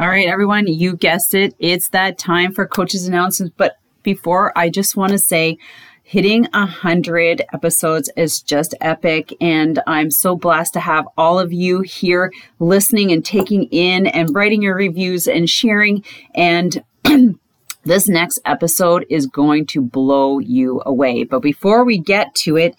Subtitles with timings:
[0.00, 1.54] All right, everyone, you guessed it.
[1.58, 3.54] It's that time for coaches announcements.
[3.54, 5.58] But before, I just want to say,
[6.02, 9.36] hitting a hundred episodes is just epic.
[9.42, 14.34] And I'm so blessed to have all of you here listening and taking in and
[14.34, 16.02] writing your reviews and sharing.
[16.34, 16.82] And
[17.84, 21.24] this next episode is going to blow you away.
[21.24, 22.74] But before we get to it,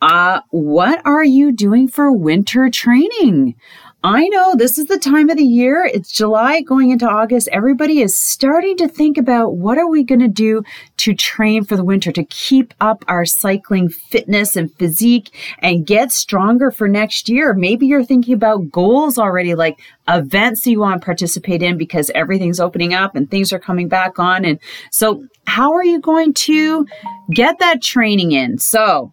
[0.00, 3.56] uh, what are you doing for winter training?
[4.04, 5.84] I know this is the time of the year.
[5.84, 7.48] It's July going into August.
[7.52, 10.64] Everybody is starting to think about what are we going to do
[10.96, 16.10] to train for the winter to keep up our cycling fitness and physique and get
[16.10, 17.54] stronger for next year.
[17.54, 19.78] Maybe you're thinking about goals already, like
[20.08, 24.18] events you want to participate in because everything's opening up and things are coming back
[24.18, 24.44] on.
[24.44, 24.58] And
[24.90, 26.88] so how are you going to
[27.30, 28.58] get that training in?
[28.58, 29.12] So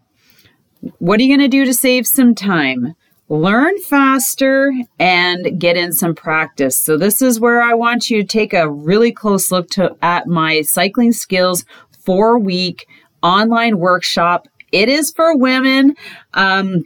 [0.98, 2.96] what are you going to do to save some time?
[3.30, 6.78] Learn faster and get in some practice.
[6.78, 10.28] So this is where I want you to take a really close look to at
[10.28, 11.64] my cycling skills
[12.04, 12.88] 4 week
[13.22, 14.48] online workshop.
[14.72, 15.96] It is for women.
[16.34, 16.86] Um,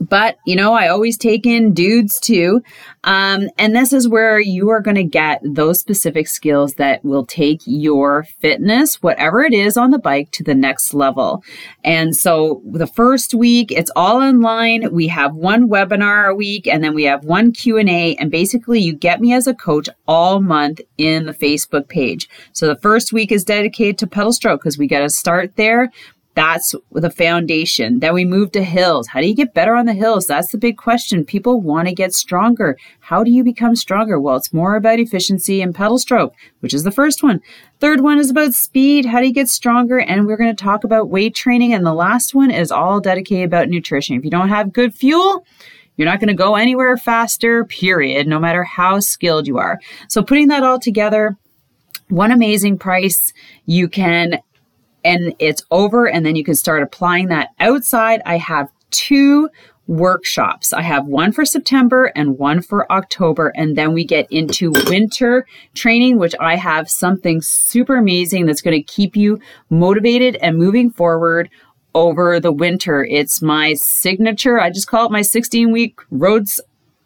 [0.00, 2.62] but you know i always take in dudes too.
[3.04, 7.26] Um, and this is where you are going to get those specific skills that will
[7.26, 11.42] take your fitness whatever it is on the bike to the next level.
[11.82, 14.92] And so the first week it's all online.
[14.92, 18.94] We have one webinar a week and then we have one q&a and basically you
[18.94, 22.28] get me as a coach all month in the facebook page.
[22.52, 25.90] So the first week is dedicated to pedal stroke because we got to start there
[26.34, 28.00] that's the foundation.
[28.00, 29.08] Then we move to hills.
[29.08, 30.26] How do you get better on the hills?
[30.26, 31.26] That's the big question.
[31.26, 32.78] People want to get stronger.
[33.00, 34.18] How do you become stronger?
[34.18, 37.42] Well, it's more about efficiency and pedal stroke, which is the first one.
[37.80, 39.04] Third one is about speed.
[39.04, 39.98] How do you get stronger?
[39.98, 41.74] And we're going to talk about weight training.
[41.74, 44.16] And the last one is all dedicated about nutrition.
[44.16, 45.44] If you don't have good fuel,
[45.96, 49.78] you're not going to go anywhere faster, period, no matter how skilled you are.
[50.08, 51.36] So putting that all together,
[52.08, 53.34] one amazing price.
[53.66, 54.40] You can
[55.04, 58.22] and it's over and then you can start applying that outside.
[58.24, 59.48] I have two
[59.86, 60.72] workshops.
[60.72, 63.52] I have one for September and one for October.
[63.56, 68.78] And then we get into winter training, which I have something super amazing that's going
[68.78, 69.40] to keep you
[69.70, 71.50] motivated and moving forward
[71.94, 73.04] over the winter.
[73.04, 74.58] It's my signature.
[74.58, 76.60] I just call it my 16 week roads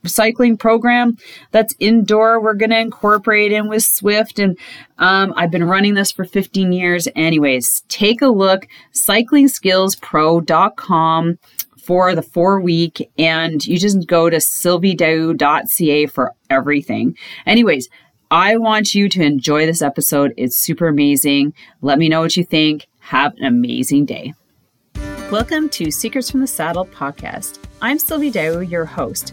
[0.06, 1.18] cycling program
[1.50, 2.40] that's indoor.
[2.40, 4.42] We're going to incorporate in with Zwift.
[4.42, 4.56] And
[4.98, 7.08] um, I've been running this for 15 years.
[7.14, 11.38] Anyways, take a look, cyclingskillspro.com
[11.86, 17.16] for the four week, and you just go to sylviedow.ca for everything.
[17.46, 17.88] Anyways,
[18.30, 20.34] I want you to enjoy this episode.
[20.36, 21.54] It's super amazing.
[21.82, 22.88] Let me know what you think.
[22.98, 24.34] Have an amazing day.
[25.30, 27.60] Welcome to Secrets from the Saddle podcast.
[27.80, 29.32] I'm Sylvie Dow, your host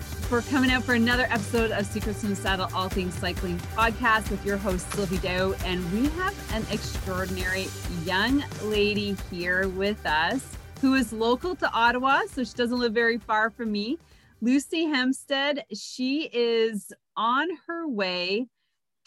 [0.31, 4.31] for coming out for another episode of Secrets from the Saddle All Things Cycling podcast
[4.31, 5.51] with your host, Sylvie Dow.
[5.65, 7.67] And we have an extraordinary
[8.05, 12.21] young lady here with us who is local to Ottawa.
[12.31, 13.99] So she doesn't live very far from me.
[14.39, 18.47] Lucy Hempstead, she is on her way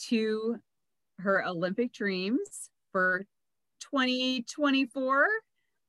[0.08, 0.56] to
[1.20, 3.24] her Olympic dreams for
[3.80, 5.26] 2024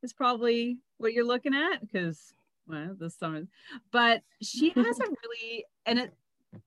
[0.01, 2.31] is probably what you're looking at because
[2.67, 3.43] well, this summer,
[3.91, 6.13] but she has a really, and it,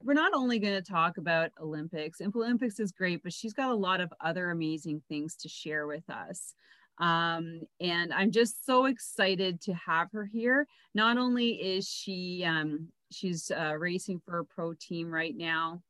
[0.03, 2.21] we're not only going to talk about Olympics.
[2.21, 6.09] Olympics is great, but she's got a lot of other amazing things to share with
[6.11, 6.55] us.
[6.99, 10.67] Um, and I'm just so excited to have her here.
[10.95, 15.81] Not only is she um, she's uh, racing for a pro team right now,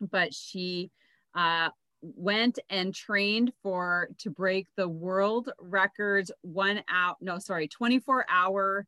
[0.00, 0.90] but she
[1.34, 1.70] uh,
[2.02, 8.86] went and trained for to break the world records one out no sorry 24 hour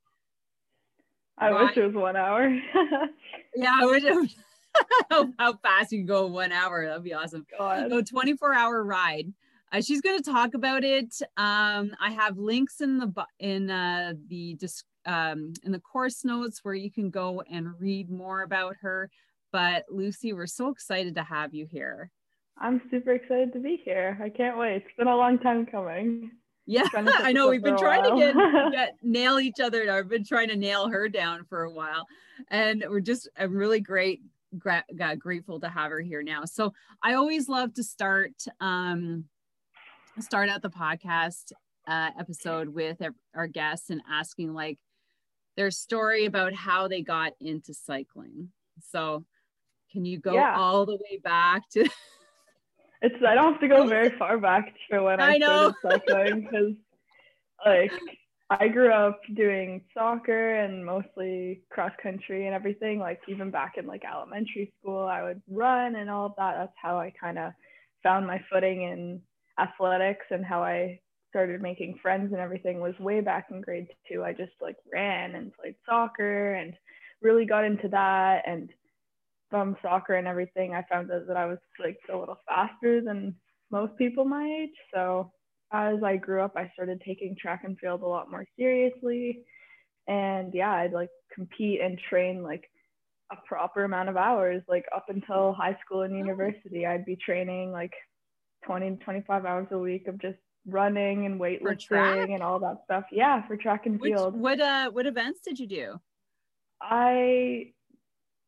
[1.39, 1.65] I right.
[1.65, 2.49] wish it was one hour.
[3.57, 4.35] yeah, I wish it was
[5.39, 6.87] how, fast you can go one hour.
[6.87, 7.47] That'd be awesome.
[7.59, 7.91] God.
[7.91, 9.33] So 24 hour ride.
[9.73, 11.15] Uh, she's going to talk about it.
[11.37, 14.57] Um, I have links in the in uh, the
[15.05, 19.11] um, in the course notes where you can go and read more about her.
[19.53, 22.11] But Lucy, we're so excited to have you here.
[22.59, 24.19] I'm super excited to be here.
[24.23, 24.77] I can't wait.
[24.77, 26.31] It's been a long time coming.
[26.67, 27.49] Yeah, I know.
[27.49, 29.91] We've been trying to get, get nail each other.
[29.91, 32.07] I've been trying to nail her down for a while,
[32.51, 34.21] and we're just I'm really great
[34.59, 34.85] gra-
[35.19, 36.45] grateful to have her here now.
[36.45, 36.73] So
[37.03, 39.25] I always love to start um,
[40.21, 41.53] start out the podcast
[41.87, 43.01] uh, episode with
[43.35, 44.79] our guests and asking like
[45.57, 48.51] their story about how they got into cycling.
[48.91, 49.25] So
[49.91, 50.57] can you go yeah.
[50.57, 51.89] all the way back to
[53.03, 53.87] it's I don't have to go oh.
[53.87, 56.75] very far back for when I, I started cycling because
[57.65, 57.93] like
[58.49, 62.99] I grew up doing soccer and mostly cross country and everything.
[62.99, 66.55] Like even back in like elementary school, I would run and all of that.
[66.57, 67.53] That's how I kind of
[68.03, 69.21] found my footing in
[69.59, 71.01] athletics and how I
[71.31, 74.23] started making friends and everything was way back in grade two.
[74.23, 76.73] I just like ran and played soccer and
[77.23, 78.43] really got into that.
[78.47, 78.71] And
[79.51, 83.35] from soccer and everything, I found out that I was like a little faster than
[83.71, 84.77] most people my age.
[84.95, 85.33] So
[85.73, 89.45] as I grew up, I started taking track and field a lot more seriously.
[90.09, 92.65] And yeah, I'd like compete and train like
[93.33, 96.87] a proper amount of hours, like up until high school and university.
[96.87, 97.93] I'd be training like
[98.65, 103.05] 20 to 25 hours a week of just running and weightlifting and all that stuff.
[103.11, 104.35] Yeah, for track and field.
[104.35, 106.01] Which, what uh what events did you do?
[106.81, 107.73] I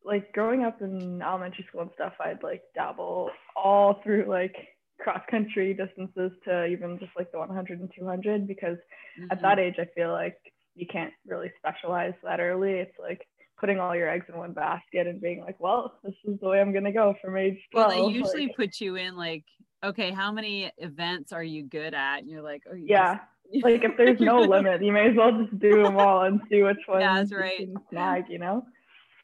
[0.03, 4.55] like growing up in elementary school and stuff, I'd like dabble all through like
[4.99, 8.77] cross country distances to even just like the 100 and 200 because
[9.19, 9.31] mm-hmm.
[9.31, 10.37] at that age I feel like
[10.75, 12.73] you can't really specialize that early.
[12.73, 13.25] It's like
[13.59, 16.61] putting all your eggs in one basket and being like, well, this is the way
[16.61, 17.87] I'm gonna go from age 12.
[17.87, 19.43] Well, they usually like, put you in like,
[19.83, 22.19] okay, how many events are you good at?
[22.19, 23.19] And you're like, oh, yeah.
[23.53, 23.63] Just...
[23.63, 26.61] like if there's no limit, you may as well just do them all and see
[26.63, 27.59] which one yeah, that's right.
[27.59, 28.65] you snag, you know.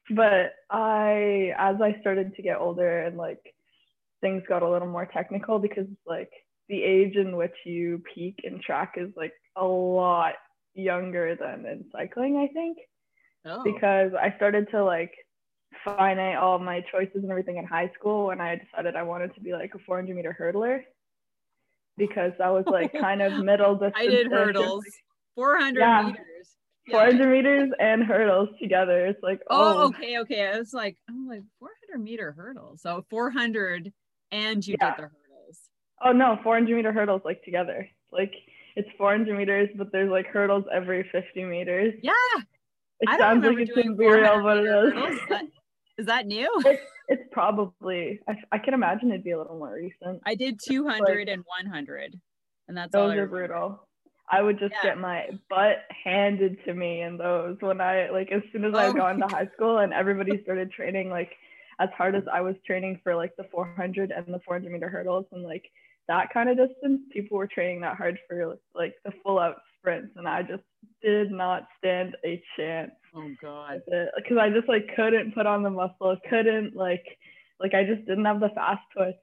[0.09, 3.41] But I, as I started to get older and like
[4.21, 6.29] things got a little more technical because like
[6.69, 10.33] the age in which you peak in track is like a lot
[10.73, 12.77] younger than in cycling, I think.
[13.45, 13.63] Oh.
[13.63, 15.11] Because I started to like
[15.83, 19.41] finite all my choices and everything in high school when I decided I wanted to
[19.41, 20.81] be like a 400 meter hurdler
[21.97, 23.95] because that was like kind of middle distance.
[23.97, 24.85] I did hurdles,
[25.35, 26.01] 400 yeah.
[26.03, 26.25] meters.
[26.89, 29.07] 400 meters and hurdles together.
[29.07, 29.83] It's like, oh.
[29.83, 30.47] oh, okay, okay.
[30.47, 32.81] I was like, I'm like 400 meter hurdles.
[32.81, 33.91] So 400
[34.31, 34.89] and you yeah.
[34.89, 35.59] did the hurdles.
[36.03, 37.87] Oh no, 400 meter hurdles like together.
[38.11, 38.33] Like
[38.75, 41.93] it's 400 meters, but there's like hurdles every 50 meters.
[42.01, 42.13] Yeah.
[42.99, 45.13] It I sounds like it's real, but it is.
[45.13, 45.43] Is that,
[45.97, 46.49] is that new?
[46.65, 48.19] It's, it's probably.
[48.27, 50.21] I, I can imagine it'd be a little more recent.
[50.25, 52.19] I did 200 like, and 100,
[52.67, 53.87] and that's those are brutal.
[54.29, 54.89] I would just yeah.
[54.89, 58.77] get my butt handed to me in those when I like as soon as oh
[58.77, 61.31] I got into high school and everybody started training like
[61.79, 65.25] as hard as I was training for like the 400 and the 400 meter hurdles
[65.31, 65.65] and like
[66.07, 70.13] that kind of distance, people were training that hard for like the full out sprints,
[70.15, 70.63] and I just
[71.01, 72.91] did not stand a chance.
[73.15, 73.81] Oh God!
[73.87, 77.05] Because I just like couldn't put on the muscle, couldn't like
[77.59, 79.15] like I just didn't have the fast twitch,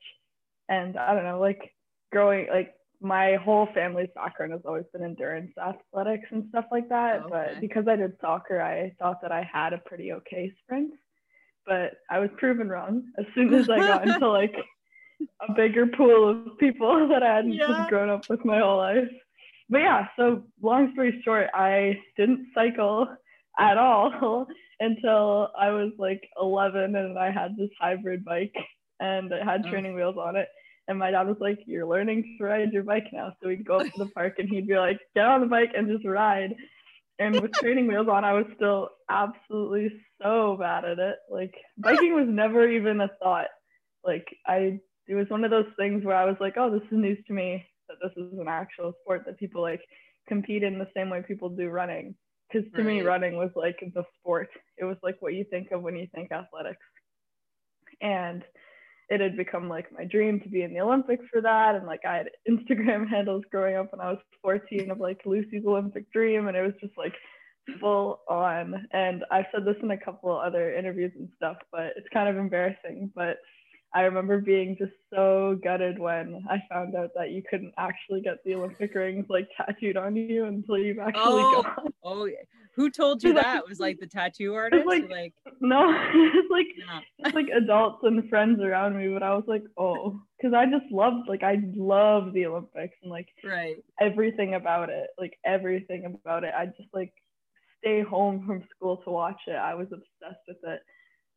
[0.68, 1.72] and I don't know like
[2.10, 7.22] growing like my whole family's background has always been endurance athletics and stuff like that.
[7.24, 7.52] Oh, okay.
[7.52, 10.92] But because I did soccer, I thought that I had a pretty okay sprint
[11.66, 14.54] but I was proven wrong as soon as I got into like
[15.48, 17.86] a bigger pool of people that I hadn't yeah.
[17.88, 19.08] grown up with my whole life.
[19.68, 23.08] But yeah, so long story short, I didn't cycle
[23.58, 24.46] at all
[24.80, 28.54] until I was like 11 and I had this hybrid bike
[29.00, 29.70] and it had oh.
[29.70, 30.48] training wheels on it.
[30.92, 33.32] And my dad was like, You're learning to ride your bike now.
[33.42, 35.72] So we'd go up to the park and he'd be like, Get on the bike
[35.76, 36.54] and just ride
[37.18, 41.16] and with training wheels on, I was still absolutely so bad at it.
[41.30, 43.48] Like biking was never even a thought.
[44.04, 46.98] Like I, it was one of those things where I was like, oh, this is
[46.98, 49.80] news to me that this is an actual sport that people like
[50.28, 52.14] compete in the same way people do running.
[52.50, 52.86] Because to right.
[52.86, 54.48] me, running was like the sport.
[54.76, 56.84] It was like what you think of when you think athletics.
[58.00, 58.42] And
[59.08, 61.74] it had become like my dream to be in the Olympics for that.
[61.74, 65.64] And like I had Instagram handles growing up when I was 14 of like Lucy's
[65.66, 66.48] Olympic dream.
[66.48, 67.14] And it was just like
[67.80, 68.86] full on.
[68.92, 72.36] And I've said this in a couple other interviews and stuff, but it's kind of
[72.36, 73.12] embarrassing.
[73.14, 73.38] But
[73.94, 78.42] I remember being just so gutted when I found out that you couldn't actually get
[78.44, 81.92] the Olympic rings like tattooed on you until you've actually oh, gone.
[82.02, 82.28] Oh,
[82.74, 83.68] who told you that?
[83.68, 84.86] was like the tattoo artist?
[84.86, 86.66] Like, like, no, it's like
[87.18, 89.08] it's like adults and friends around me.
[89.12, 93.10] But I was like, oh, because I just loved like I love the Olympics and
[93.10, 96.54] like right everything about it, like everything about it.
[96.56, 97.12] I just like
[97.82, 99.56] stay home from school to watch it.
[99.56, 100.80] I was obsessed with it.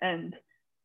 [0.01, 0.35] And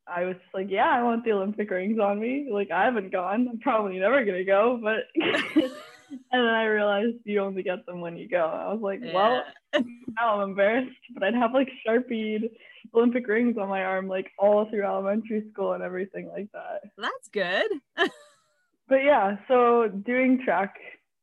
[0.06, 2.48] I was like, yeah, I want the Olympic rings on me.
[2.50, 3.48] Like, I haven't gone.
[3.48, 4.80] I'm probably never going to go.
[4.82, 5.04] But,
[6.32, 8.44] then I realized you only get them when you go.
[8.44, 9.14] I was like, yeah.
[9.14, 9.44] well,
[10.18, 10.90] now I'm embarrassed.
[11.14, 12.50] But I'd have like Sharpie
[12.94, 16.82] Olympic rings on my arm, like all through elementary school and everything like that.
[16.96, 17.66] That's good.
[18.88, 20.74] but yeah, so doing track,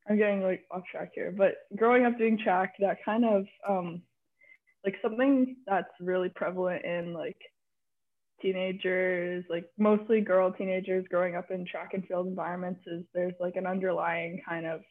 [0.09, 4.01] I'm getting like off track here, but growing up doing track, that kind of, um,
[4.85, 7.37] like something that's really prevalent in like
[8.41, 13.55] teenagers, like mostly girl teenagers growing up in track and field environments, is there's like
[13.55, 14.81] an underlying kind of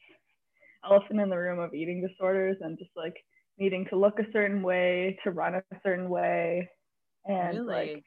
[0.85, 3.15] elephant in the room of eating disorders and just like
[3.57, 6.69] needing to look a certain way, to run a certain way.
[7.25, 7.67] And really?
[7.67, 8.03] like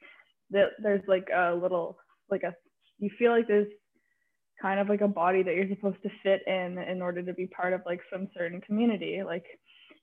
[0.53, 1.99] th- there's like a little,
[2.31, 2.55] like a,
[2.99, 3.69] you feel like there's
[4.61, 7.47] kind of like a body that you're supposed to fit in in order to be
[7.47, 9.23] part of like some certain community.
[9.25, 9.45] Like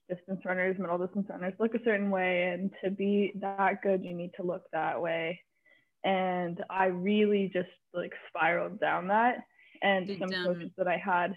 [0.08, 4.14] distance runners, middle distance runners look a certain way, and to be that good, you
[4.14, 5.40] need to look that way.
[6.04, 9.38] And I really just like spiraled down that.
[9.82, 11.36] And Did, some um, coaches that I had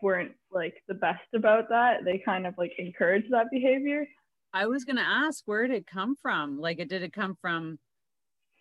[0.00, 2.04] weren't like the best about that.
[2.04, 4.06] They kind of like encouraged that behavior.
[4.52, 6.58] I was gonna ask, where did it come from?
[6.58, 7.78] Like, did it come from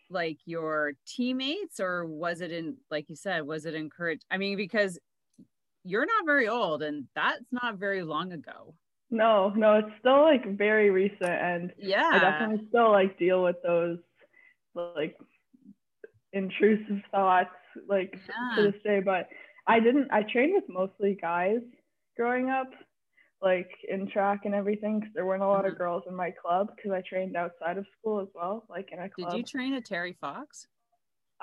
[0.10, 4.26] like your teammates, or was it in, like you said, was it encouraged?
[4.30, 5.00] I mean, because
[5.84, 8.76] you're not very old, and that's not very long ago.
[9.12, 13.58] No, no, it's still like very recent, and yeah, I definitely still like deal with
[13.62, 14.00] those
[14.74, 15.18] like
[16.32, 17.50] intrusive thoughts
[17.90, 18.56] like yeah.
[18.56, 19.02] to this day.
[19.02, 19.28] But
[19.68, 20.08] I didn't.
[20.12, 21.60] I trained with mostly guys
[22.16, 22.72] growing up,
[23.42, 25.74] like in track and everything, because there weren't a lot mm-hmm.
[25.74, 29.00] of girls in my club because I trained outside of school as well, like in
[29.00, 29.32] a club.
[29.32, 30.68] Did you train at Terry Fox?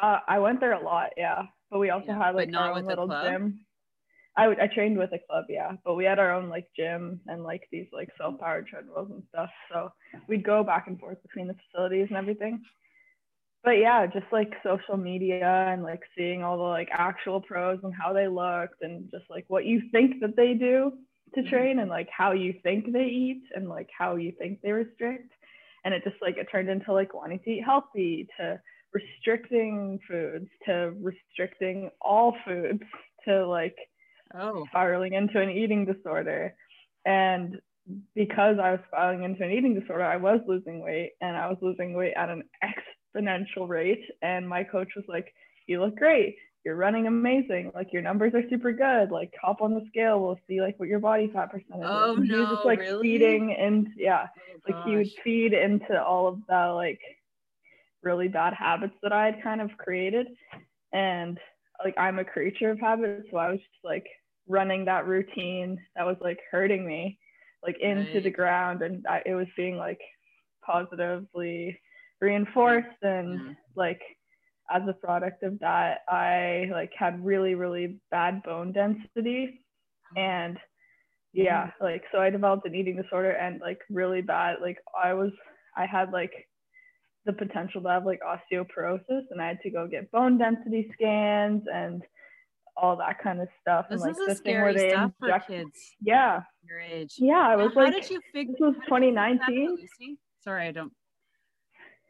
[0.01, 1.43] Uh, I went there a lot, yeah.
[1.71, 3.61] But we also yeah, had like our own little gym.
[4.39, 7.43] I, I trained with a club, yeah, but we had our own like gym and
[7.43, 9.51] like these like self powered treadmills and stuff.
[9.71, 9.91] So
[10.29, 12.63] we'd go back and forth between the facilities and everything.
[13.65, 17.93] But yeah, just like social media and like seeing all the like actual pros and
[17.93, 20.93] how they looked and just like what you think that they do
[21.35, 21.51] to mm-hmm.
[21.51, 25.33] train and like how you think they eat and like how you think they restrict.
[25.85, 28.61] And it just like it turned into like wanting to eat healthy to
[28.93, 32.85] restricting foods to restricting all foods
[33.27, 33.77] to like
[34.35, 34.65] oh.
[34.69, 36.55] spiraling into an eating disorder.
[37.05, 37.61] And
[38.15, 41.59] because I was spiraling into an eating disorder, I was losing weight and I was
[41.63, 44.05] losing weight at an exponential rate.
[44.23, 45.33] And my coach was like,
[45.67, 46.37] You look great.
[46.65, 47.73] You're running amazing.
[47.75, 49.11] Like your numbers are super good.
[49.11, 50.21] Like hop on the scale.
[50.21, 52.19] We'll see like what your body fat percentage oh, is.
[52.19, 53.03] And no, he was just like really?
[53.03, 57.01] feeding and yeah, oh, like he would feed into all of the like
[58.03, 60.27] really bad habits that I had kind of created.
[60.93, 61.39] And
[61.83, 63.25] like I'm a creature of habit.
[63.31, 64.07] So I was just like
[64.49, 67.19] running that routine that was like hurting me
[67.63, 68.23] like into right.
[68.23, 70.01] the ground and I, it was being like
[70.65, 71.79] positively
[72.21, 73.55] reinforced and yeah.
[73.77, 74.01] like
[74.71, 79.61] as a product of that i like had really really bad bone density
[80.17, 80.59] and
[81.33, 81.85] yeah mm-hmm.
[81.85, 85.31] like so i developed an eating disorder and like really bad like i was
[85.77, 86.33] i had like
[87.25, 91.63] the potential to have like osteoporosis and i had to go get bone density scans
[91.73, 92.03] and
[92.81, 93.87] all that kind of stuff.
[93.91, 95.95] This and like is the thing where they stuff inject, for kids.
[96.01, 96.43] Yeah.
[96.69, 97.15] Your age.
[97.19, 98.53] Yeah, I was how like, did you figure?
[98.53, 99.79] This was 2019.
[100.43, 100.93] Sorry, I don't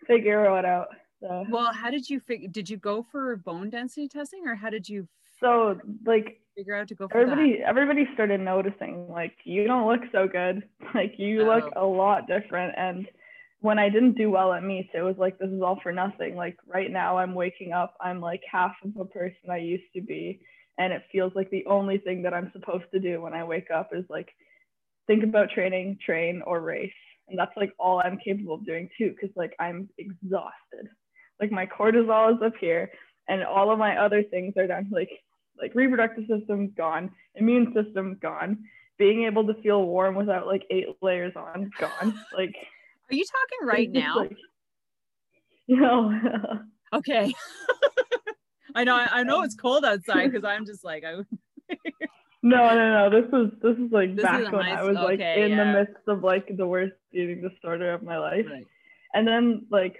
[0.07, 0.89] figure it out.
[1.21, 1.45] So.
[1.51, 2.49] Well, how did you figure?
[2.49, 5.09] Did you go for bone density testing, or how did you?
[5.41, 7.59] So like figure out to go for everybody.
[7.59, 7.69] That?
[7.69, 10.63] Everybody started noticing like you don't look so good.
[10.95, 11.55] Like you oh.
[11.55, 13.07] look a lot different, and
[13.61, 16.35] when I didn't do well at meets, it was like this is all for nothing.
[16.35, 20.01] Like right now, I'm waking up, I'm like half of the person I used to
[20.01, 20.41] be,
[20.79, 23.71] and it feels like the only thing that I'm supposed to do when I wake
[23.71, 24.29] up is like
[25.07, 26.93] think about training, train, or race.
[27.29, 30.89] And that's like all I'm capable of doing too, because like I'm exhausted.
[31.41, 32.91] Like my cortisol is up here,
[33.29, 34.89] and all of my other things are down.
[34.91, 35.11] Like
[35.61, 38.59] like reproductive system's gone, immune system's gone,
[38.99, 42.19] being able to feel warm without like eight layers on gone.
[42.37, 42.55] Like,
[43.11, 44.19] are you talking right now?
[44.19, 44.37] Like,
[45.67, 46.13] you know.
[46.95, 47.35] okay.
[48.75, 51.15] I know I know it's cold outside because I'm just like I
[52.43, 53.21] No, no, no.
[53.21, 55.65] This was this is like this back is when I was okay, like in yeah.
[55.65, 58.47] the midst of like the worst eating disorder of my life.
[58.51, 58.67] Right.
[59.13, 59.97] And then like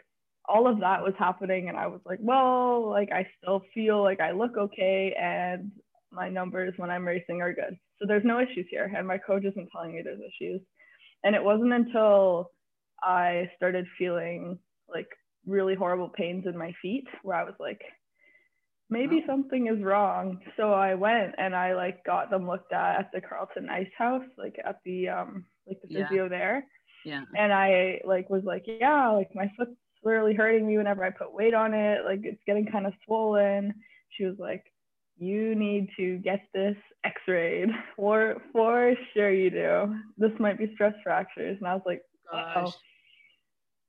[0.49, 4.21] all of that was happening and I was like, well, like I still feel like
[4.21, 5.73] I look okay and
[6.13, 7.77] my numbers when I'm racing are good.
[7.99, 8.91] So there's no issues here.
[8.97, 10.61] And my coach isn't telling me there's issues.
[11.25, 12.53] And it wasn't until
[13.03, 14.59] I started feeling
[14.89, 15.09] like
[15.45, 17.81] really horrible pains in my feet where I was like,
[18.91, 19.27] maybe oh.
[19.27, 20.41] something is wrong.
[20.57, 24.25] So I went and I like got them looked at at the Carleton Ice House,
[24.37, 26.29] like at the um like the physio yeah.
[26.29, 26.65] there.
[27.05, 27.23] Yeah.
[27.37, 31.33] And I like was like, yeah, like my foot's really hurting me whenever I put
[31.35, 32.05] weight on it.
[32.05, 33.75] Like it's getting kind of swollen.
[34.11, 34.65] She was like,
[35.19, 37.69] you need to get this x-rayed.
[37.97, 39.97] For for sure you do.
[40.17, 41.57] This might be stress fractures.
[41.59, 42.03] And I was like,
[42.33, 42.73] oh.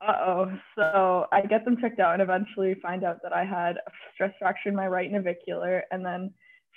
[0.02, 0.52] Uh-oh.
[0.76, 4.34] So I get them checked out and eventually find out that I had a stress
[4.40, 6.34] fracture in my right navicular and then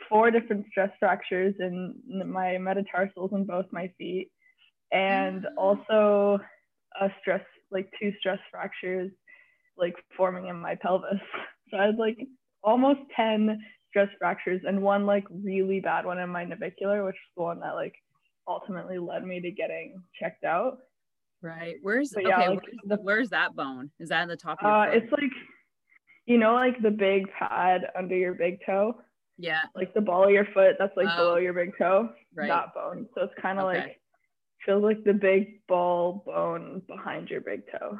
[0.08, 1.94] four different stress fractures in
[2.26, 4.30] my metatarsals in both my feet
[4.90, 5.56] and mm.
[5.56, 6.38] also
[7.00, 9.10] a stress like two stress fractures
[9.78, 11.20] like forming in my pelvis
[11.70, 12.18] so i had like
[12.62, 17.32] almost 10 stress fractures and one like really bad one in my navicular which is
[17.36, 17.94] the one that like
[18.46, 20.78] ultimately led me to getting checked out
[21.42, 24.58] right where's yeah, okay like, where's, the, where's that bone is that in the top
[24.60, 25.02] of your uh, foot?
[25.02, 25.30] it's like
[26.26, 28.94] you know like the big pad under your big toe
[29.38, 31.16] yeah like the ball of your foot that's like oh.
[31.16, 32.48] below your big toe right.
[32.48, 33.78] that bone so it's kind of okay.
[33.80, 34.02] like
[34.64, 37.98] feels like the big ball bone behind your big toe.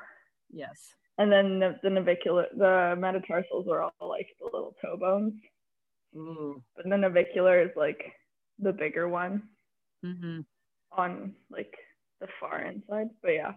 [0.51, 0.95] Yes.
[1.19, 5.35] And then the, the navicular, the metatarsals are all like the little toe bones.
[6.17, 6.63] Ooh.
[6.77, 8.03] But the navicular is like
[8.59, 9.43] the bigger one
[10.05, 10.41] mm-hmm.
[10.93, 11.75] on like
[12.23, 13.09] the far inside.
[13.23, 13.53] But yeah,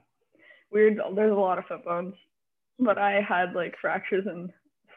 [0.72, 1.00] weird.
[1.16, 2.16] There's a lot of foot bones,
[2.80, 4.50] but I had like fractures in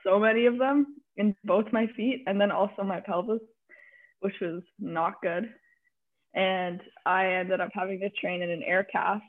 [0.05, 3.41] so many of them in both my feet and then also my pelvis,
[4.21, 5.49] which was not good
[6.35, 9.25] and I ended up having to train in an air cast.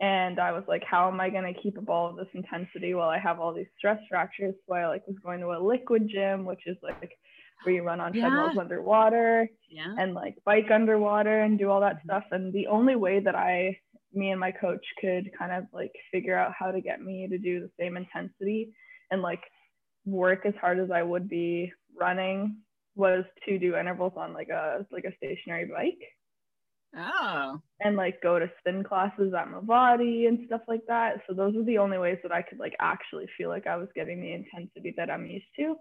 [0.00, 2.94] And I was like, how am I going to keep up all of this intensity
[2.94, 4.54] while I have all these stress fractures?
[4.66, 7.12] So I like was going to a liquid gym, which is like
[7.62, 8.28] where you run on yeah.
[8.28, 9.94] treadmills underwater yeah.
[9.98, 12.08] and like bike underwater and do all that mm-hmm.
[12.08, 12.24] stuff.
[12.30, 13.78] And the only way that I,
[14.12, 17.38] me and my coach could kind of like figure out how to get me to
[17.38, 18.72] do the same intensity
[19.10, 19.42] and like
[20.04, 22.56] work as hard as I would be running
[22.96, 25.98] was to do intervals on like a like a stationary bike.
[26.96, 27.60] Oh.
[27.80, 31.22] And like go to spin classes at Movati and stuff like that.
[31.28, 33.88] So those were the only ways that I could like actually feel like I was
[33.94, 35.76] getting the intensity that I'm used to.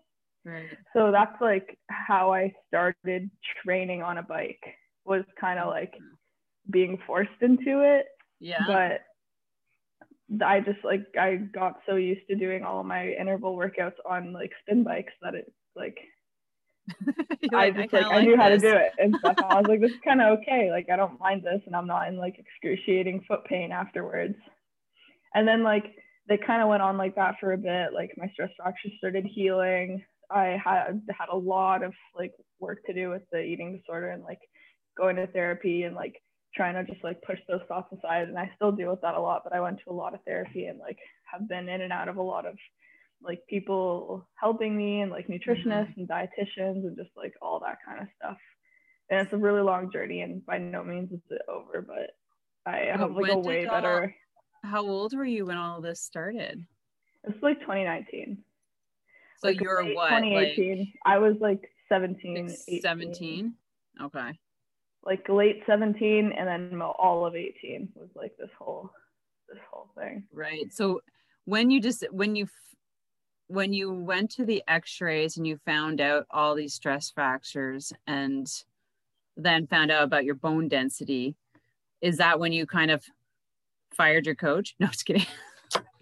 [0.49, 0.77] Right.
[0.93, 3.29] So that's like how I started
[3.63, 4.63] training on a bike
[5.05, 5.93] was kind of like
[6.69, 8.05] being forced into it.
[8.39, 8.59] Yeah.
[8.67, 9.01] But
[10.45, 14.51] I just like I got so used to doing all my interval workouts on like
[14.61, 15.97] spin bikes that it like
[17.53, 18.39] I just I like, I knew this.
[18.39, 19.35] how to do it and stuff.
[19.43, 20.71] I was like, this is kind of okay.
[20.71, 24.35] Like I don't mind this, and I'm not in like excruciating foot pain afterwards.
[25.33, 25.95] And then like
[26.27, 27.93] they kind of went on like that for a bit.
[27.93, 30.03] Like my stress fracture started healing.
[30.31, 34.23] I had had a lot of like work to do with the eating disorder and
[34.23, 34.39] like
[34.97, 36.21] going to therapy and like
[36.55, 38.27] trying to just like push those thoughts aside.
[38.27, 40.19] And I still deal with that a lot, but I went to a lot of
[40.25, 40.97] therapy and like
[41.31, 42.55] have been in and out of a lot of
[43.21, 46.01] like people helping me and like nutritionists mm-hmm.
[46.01, 48.37] and dietitians and just like all that kind of stuff.
[49.09, 52.11] And it's a really long journey and by no means is it over, but
[52.71, 54.13] I have like a way better.
[54.63, 56.65] how old were you when all this started?
[57.23, 58.37] It's like 2019.
[59.39, 60.09] So like you're what?
[60.09, 60.79] 2018.
[60.79, 62.49] Like, I was like 17.
[62.81, 63.53] 17.
[64.01, 64.39] Okay.
[65.03, 68.91] Like late 17 and then all of 18 was like this whole
[69.47, 70.25] this whole thing.
[70.33, 70.71] Right.
[70.71, 71.01] So
[71.45, 72.47] when you just when you
[73.47, 78.47] when you went to the x-rays and you found out all these stress fractures and
[79.35, 81.35] then found out about your bone density
[82.01, 83.03] is that when you kind of
[83.91, 85.25] fired your coach no just kidding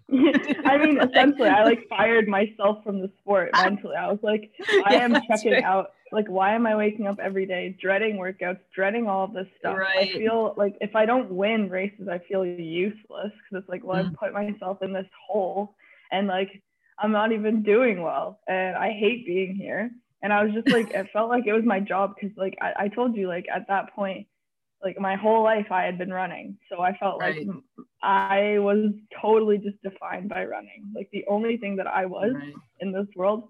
[0.65, 3.96] I mean, essentially, I like fired myself from the sport mentally.
[3.96, 4.52] I was like,
[4.86, 5.63] I yeah, am checking right.
[5.63, 5.91] out.
[6.12, 9.78] Like, why am I waking up every day, dreading workouts, dreading all of this stuff?
[9.78, 10.15] Right.
[10.15, 14.02] I feel like if I don't win races, I feel useless because it's like, well,
[14.02, 14.08] mm.
[14.08, 15.76] I've put myself in this hole,
[16.12, 16.62] and like
[17.00, 19.91] I'm not even doing well and I hate being here.
[20.24, 22.86] And I was just like, it felt like it was my job because, like, I,
[22.86, 24.26] I, told you, like, at that point,
[24.83, 26.57] like, my whole life I had been running.
[26.69, 27.47] So I felt right.
[27.47, 27.55] like
[28.03, 30.91] I was totally just defined by running.
[30.95, 32.53] Like, the only thing that I was right.
[32.79, 33.49] in this world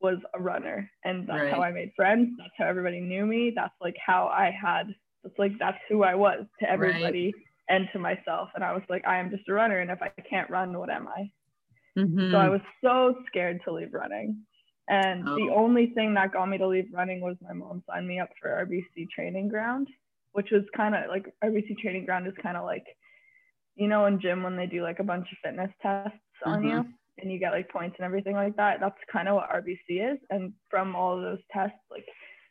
[0.00, 0.90] was a runner.
[1.04, 1.52] And that's right.
[1.52, 2.30] how I made friends.
[2.38, 3.52] That's how everybody knew me.
[3.54, 7.32] That's like how I had, it's like, that's who I was to everybody
[7.68, 8.48] and to myself.
[8.54, 9.78] And I was like, I am just a runner.
[9.78, 11.30] And if I can't run, what am I?
[11.98, 12.32] Mm-hmm.
[12.32, 14.38] So I was so scared to leave running.
[14.88, 15.36] And oh.
[15.36, 18.30] the only thing that got me to leave running was my mom signed me up
[18.40, 19.88] for RBC training ground,
[20.32, 22.84] which was kind of like RBC training ground is kind of like,
[23.76, 26.50] you know, in gym when they do like a bunch of fitness tests mm-hmm.
[26.50, 26.84] on you
[27.18, 28.78] and you get like points and everything like that.
[28.80, 30.18] That's kind of what RBC is.
[30.30, 32.04] And from all of those tests, like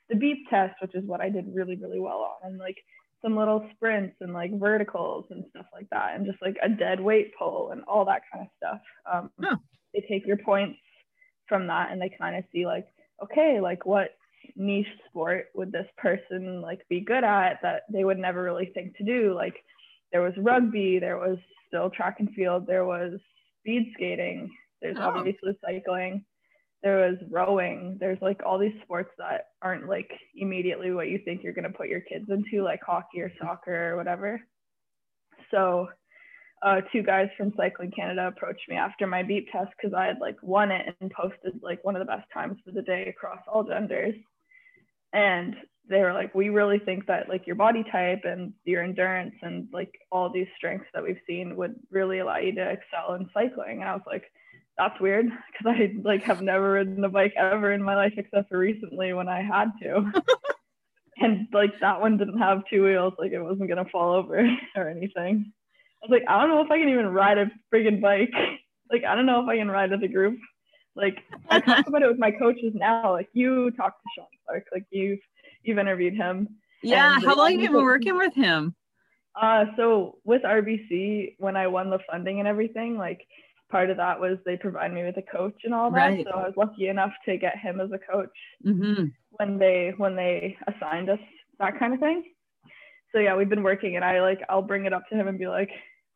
[0.09, 2.77] the beep test, which is what I did really, really well on, and like
[3.21, 6.99] some little sprints and like verticals and stuff like that, and just like a dead
[6.99, 8.81] weight pull and all that kind of stuff.
[9.11, 9.57] Um, huh.
[9.93, 10.79] They take your points
[11.47, 12.87] from that and they kind of see like,
[13.21, 14.11] okay, like what
[14.55, 18.95] niche sport would this person like be good at that they would never really think
[18.97, 19.33] to do?
[19.33, 19.55] Like
[20.11, 23.13] there was rugby, there was still track and field, there was
[23.59, 24.49] speed skating,
[24.81, 25.09] there's Oh.
[25.09, 26.25] obviously cycling,
[26.83, 27.97] there was rowing.
[27.99, 31.77] There's like all these sports that aren't like immediately what you think you're going to
[31.77, 34.41] put your kids into, like hockey or soccer or whatever.
[35.51, 35.87] So,
[36.63, 40.19] uh, two guys from Cycling Canada approached me after my beep test because I had
[40.19, 43.39] like won it and posted like one of the best times for the day across
[43.51, 44.13] all genders.
[45.13, 45.55] And
[45.89, 49.67] they were like, we really think that like your body type and your endurance and
[49.73, 53.81] like all these strengths that we've seen would really allow you to excel in cycling.
[53.81, 54.31] And I was like,
[54.77, 58.49] that's weird because I like have never ridden a bike ever in my life except
[58.49, 60.11] for recently when I had to.
[61.17, 64.39] and like that one didn't have two wheels, like it wasn't gonna fall over
[64.75, 65.51] or anything.
[66.01, 68.33] I was like, I don't know if I can even ride a friggin' bike.
[68.91, 70.37] Like I don't know if I can ride with a group.
[70.95, 73.13] Like I talk about it with my coaches now.
[73.13, 75.19] Like you talked to Sean Clark, like you've
[75.63, 76.47] you've interviewed him.
[76.83, 77.19] Yeah.
[77.19, 78.75] How long have you been working with him?
[79.39, 83.21] Uh, so with RBC, when I won the funding and everything, like
[83.69, 85.95] part of that was they provide me with a coach and all that.
[85.95, 86.25] Right.
[86.25, 88.29] So I was lucky enough to get him as a coach
[88.63, 89.05] hmm
[89.37, 91.19] when they when they assigned us
[91.59, 92.23] that kind of thing.
[93.13, 95.37] So yeah, we've been working, and I like I'll bring it up to him and
[95.37, 95.69] be like,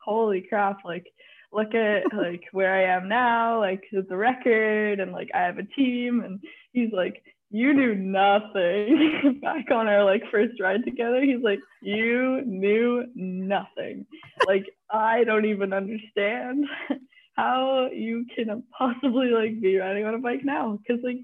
[0.04, 0.80] "Holy crap!
[0.86, 1.06] Like,
[1.52, 5.64] look at like where I am now, like the record, and like I have a
[5.64, 6.40] team." And
[6.74, 12.42] he's like, "You knew nothing." Back on our like first ride together, he's like, "You
[12.46, 14.06] knew nothing.
[14.48, 16.66] Like I don't even understand."
[17.36, 21.18] how you can possibly like be riding on a bike now because like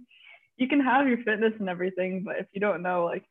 [0.57, 3.23] you can have your fitness and everything but if you don't know like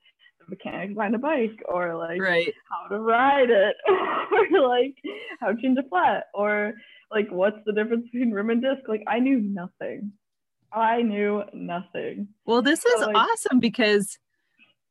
[0.50, 2.52] mechanics behind a bike or like Right.
[2.70, 4.94] how to ride it or like
[5.40, 6.74] how to change a flat or
[7.10, 10.12] like what's the difference between rim and disc like i knew nothing
[10.72, 14.18] i knew nothing Well, this is like- awesome because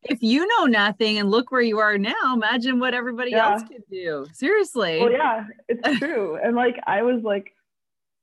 [0.04, 3.52] if you know nothing and look where you are now, imagine what everybody Yeah.
[3.52, 4.26] else could do.
[4.32, 5.00] Seriously.
[5.02, 7.54] well yeah it's true and like i was like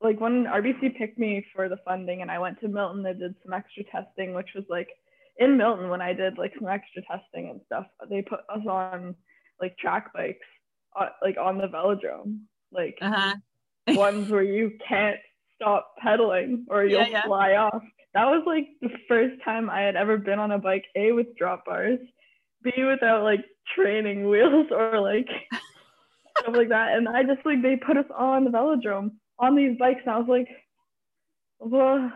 [0.02, 3.34] like when rbc picked me for the funding and i went to milton they did
[3.42, 4.88] some extra testing which was like
[5.38, 9.14] in milton when i did like some extra testing and stuff they put us on
[9.60, 10.38] like track bikes
[10.98, 12.40] uh, like on the velodrome
[12.72, 13.34] like Uh-huh.
[13.96, 15.18] ones where you can't
[15.54, 17.24] stop pedaling or you'll Yeah, yeah.
[17.26, 17.82] fly off
[18.14, 21.36] that was like the first time i had ever been on a bike a with
[21.36, 21.98] drop bars
[22.62, 23.44] b without like
[23.74, 25.28] training wheels or like
[26.38, 26.94] stuff like that.
[26.96, 30.18] And I just like they put us on the velodrome on these bikes, and I
[30.18, 30.48] was like,
[31.58, 32.10] "Wha-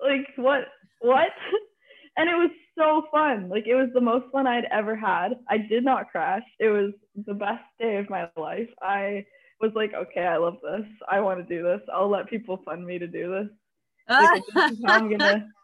[0.00, 0.64] like what,
[1.00, 1.28] what?
[2.18, 3.48] And it was so fun.
[3.48, 5.34] Like it was the most fun I'd ever had.
[5.48, 6.42] I did not crash.
[6.58, 6.92] It was
[7.26, 8.68] the best day of my life.
[8.82, 9.24] I
[9.60, 10.86] was like, okay, I love this.
[11.10, 11.80] I want to do this.
[11.92, 13.48] I'll let people fund me to do this.
[14.08, 15.48] Like, this I'm gonna.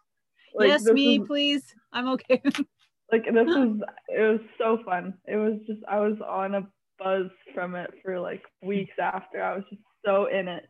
[0.54, 1.74] Like, yes, me, is- please.
[1.94, 2.42] I'm okay.
[3.12, 6.66] like this was it was so fun it was just i was on a
[6.98, 10.64] buzz from it for like weeks after i was just so in it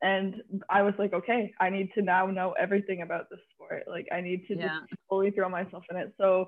[0.00, 0.36] and
[0.70, 4.20] i was like okay i need to now know everything about this sport like i
[4.20, 4.78] need to yeah.
[4.80, 6.46] just fully throw myself in it so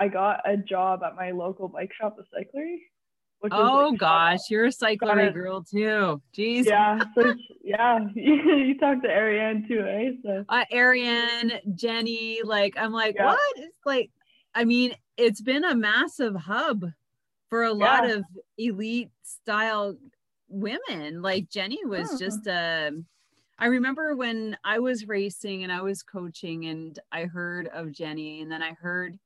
[0.00, 2.78] i got a job at my local bike shop the cyclery
[3.38, 6.20] which Oh like, gosh, you're a cyclery girl too.
[6.36, 6.66] Jeez.
[6.66, 12.92] yeah so yeah you talked to ariane too eh so uh, Ariane, Jenny, like I'm
[12.92, 13.26] like, Yeah.
[13.28, 13.38] what?
[13.56, 14.10] It's like,
[14.54, 16.84] I mean, it's been a massive hub
[17.48, 18.16] for a lot Yeah.
[18.16, 18.24] of
[18.58, 19.96] elite style
[20.48, 21.22] women.
[21.22, 22.18] Like Jenny was Hmm.
[22.18, 22.92] just a.
[23.60, 28.40] I remember when I was racing and I was coaching, and I heard of Jenny,
[28.40, 29.18] and then I heard.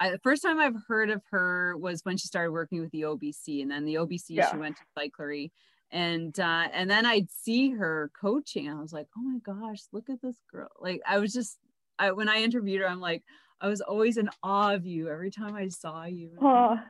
[0.00, 3.02] I, the first time I've heard of her was when she started working with the
[3.02, 4.50] OBC, and then the OBC Yeah.
[4.50, 5.50] she went to cyclery,
[5.90, 8.68] and uh, and then I'd see her coaching.
[8.68, 10.68] And I was like, oh my gosh, look at this girl!
[10.80, 11.58] Like I was just,
[11.98, 13.22] I when I interviewed her, I'm like,
[13.60, 16.30] I was always in awe of you every time I saw you.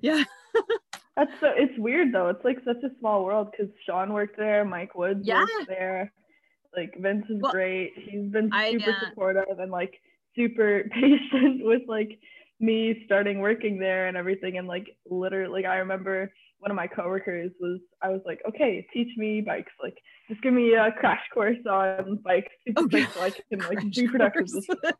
[0.00, 0.24] Yeah,
[1.16, 2.28] That's so it's weird though.
[2.28, 5.40] It's like such a small world because Sean worked there, Mike Woods Yeah.
[5.40, 6.12] worked there.
[6.76, 7.92] Like Vince is Well, great.
[7.96, 9.94] He's been I, super uh, supportive and like
[10.36, 12.18] super patient with like
[12.60, 14.58] me starting working there and everything.
[14.58, 18.86] And like literally, like I remember one of my coworkers was I was like, okay,
[18.92, 19.72] teach me bikes.
[19.82, 19.96] Like
[20.28, 23.04] just give me a crash course on bikes, Okay.
[23.06, 24.48] quick so I can like Crash be productive.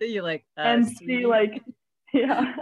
[0.01, 1.63] You're like, and she like
[2.15, 2.55] yeah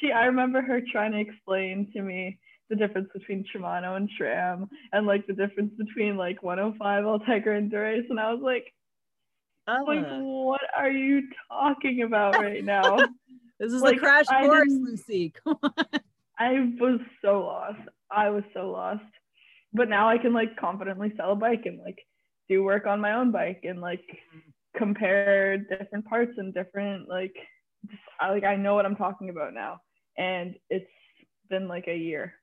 [0.00, 2.38] she i remember her trying to explain to me
[2.74, 7.70] the difference between shimano and SRAM and like the difference between like 105 Ultegra and
[7.70, 8.72] Dura-Ace and i was like
[9.66, 12.98] like Uh, what are you talking about right now?
[13.60, 15.32] This is like, a crash course, Lucy.
[15.42, 15.72] Come on.
[16.40, 17.78] i was so lost.
[18.10, 19.04] I was so lost.
[19.72, 22.00] But now i can like confidently sell a bike and like
[22.48, 24.04] do work on my own bike and like
[24.76, 27.36] compare different parts and different like
[28.20, 29.78] I like I know what I'm talking about now.
[30.18, 30.90] And it's
[31.48, 32.34] been like a year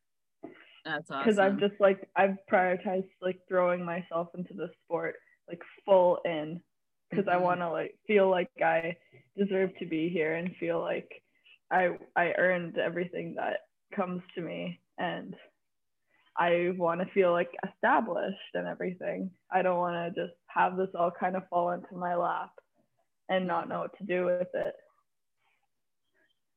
[0.86, 1.24] That's awesome.
[1.24, 5.16] Because I've just like I've prioritized like throwing myself into the sport
[5.48, 6.62] like full in
[7.10, 7.36] because mm-hmm.
[7.36, 8.96] I want to like feel like I
[9.38, 11.10] deserve to be here and feel like
[11.72, 13.58] I I earned everything that
[13.96, 15.36] comes to me and
[16.38, 19.32] I want to feel like established and everything.
[19.52, 22.52] I don't want to just have this all kind of fall into my lap
[23.30, 24.74] and not know what to do with it.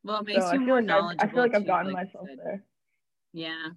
[0.04, 1.28] Well, it makes so you more like knowledgeable.
[1.28, 2.62] I feel like I've gotten like myself there.
[3.32, 3.68] Yeah.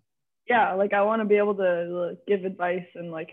[0.50, 3.30] Yeah, like I want to be able to like, give advice and like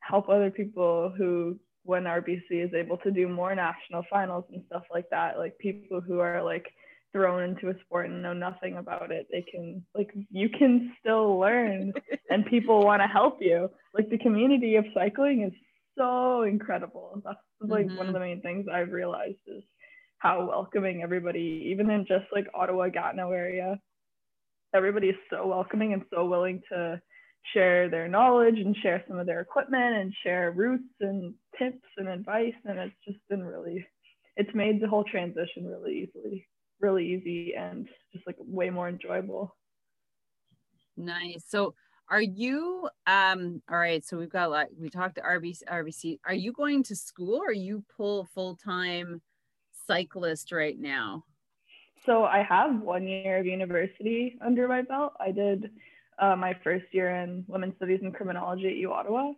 [0.00, 4.82] help other people who, when RBC is able to do more national finals and stuff
[4.92, 6.66] like that, like people who are like
[7.12, 11.38] thrown into a sport and know nothing about it they can like you can still
[11.38, 11.92] learn
[12.30, 15.52] and people want to help you like the community of cycling is
[15.96, 17.96] so incredible that's like mm-hmm.
[17.96, 18.22] one of mm-hmm.
[18.22, 19.62] the main things i've realized is
[20.18, 23.80] how welcoming everybody even in just like ottawa gatineau area
[24.74, 27.00] everybody is so welcoming and so willing to
[27.54, 32.08] share their knowledge and share some of their equipment and share routes and tips and
[32.08, 33.86] advice and it's just been really
[34.36, 36.46] it's made the whole transition really easily
[36.80, 39.56] really easy and just like way more enjoyable.
[40.96, 41.44] Nice.
[41.48, 41.74] So
[42.10, 46.18] are you um all right, so we've got like we talked to RBC RBC.
[46.26, 49.20] Are you going to school or you pull full-time
[49.86, 51.24] cyclist right now?
[52.08, 55.12] So I have one year of university under my belt.
[55.20, 55.70] I did
[56.18, 59.32] uh, my first year in women's studies and criminology at U Ottawa.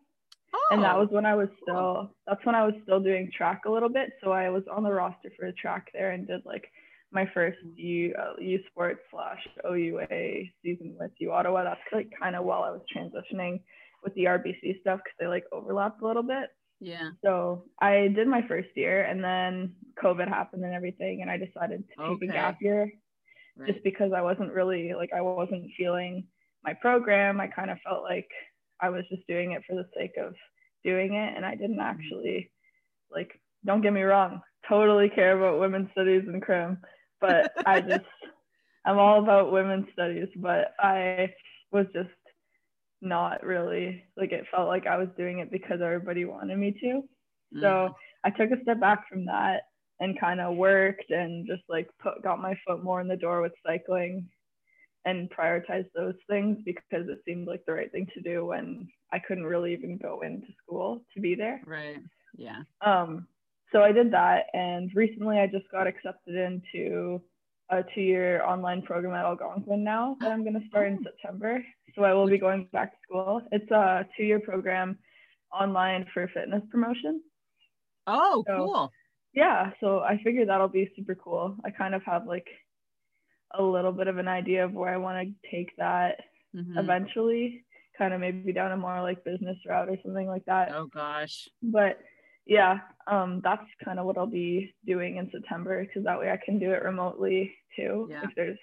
[0.54, 3.28] Oh, and that oh, was when I was still that's when I was still doing
[3.37, 4.11] track a little bit.
[4.22, 6.70] So I was on the roster for track there and did like
[7.11, 10.06] my first U, uh, U Sports slash OUA
[10.62, 11.64] season with U Ottawa.
[11.64, 13.61] That's like kind of while I was transitioning
[14.04, 16.50] with the RBC stuff because they like overlapped a little bit.
[16.80, 17.10] Yeah.
[17.22, 21.84] So I did my first year and then COVID happened and everything, and I decided
[21.88, 22.26] to take okay.
[22.26, 22.90] a gap year
[23.56, 23.72] right.
[23.72, 26.26] just because I wasn't really like I wasn't feeling
[26.64, 27.40] my program.
[27.40, 28.28] I kind of felt like
[28.80, 30.34] I was just doing it for the sake of
[30.84, 31.80] doing it, and I didn't mm-hmm.
[31.80, 32.50] actually
[33.10, 33.38] like.
[33.66, 36.78] Don't get me wrong, totally care about women's studies and crim,
[37.20, 38.06] but I just
[38.86, 41.34] I'm all about women's studies, but I
[41.70, 42.08] was just
[43.00, 47.02] not really like it felt like I was doing it because everybody wanted me to.
[47.56, 47.60] Mm.
[47.60, 49.62] So I took a step back from that
[50.00, 53.42] and kind of worked and just like put got my foot more in the door
[53.42, 54.28] with cycling
[55.06, 59.18] and prioritized those things because it seemed like the right thing to do when I
[59.18, 61.60] couldn't really even go into school to be there.
[61.66, 61.98] Right.
[62.36, 62.62] Yeah.
[62.84, 63.26] Um
[63.72, 67.22] so I did that, and recently I just got accepted into
[67.70, 71.04] a two-year online program at Algonquin now that I'm going to start in oh.
[71.04, 71.64] September.
[71.94, 73.42] So I will be going back to school.
[73.52, 74.98] It's a two-year program
[75.52, 77.22] online for fitness promotion.
[78.06, 78.92] Oh, so, cool.
[79.33, 81.56] Yeah, so I figured that'll be super cool.
[81.64, 82.46] I kind of have like
[83.54, 86.20] a little bit of an idea of where I want to take that
[86.54, 86.78] mm-hmm.
[86.78, 87.64] eventually,
[87.96, 90.72] kind of maybe down a more like business route or something like that.
[90.74, 91.48] Oh gosh.
[91.62, 91.98] But
[92.50, 96.38] yeah, um, that's kind of what I'll be doing in September because that way I
[96.44, 98.08] can do it remotely too.
[98.10, 98.24] Yeah.
[98.24, 98.58] If there's,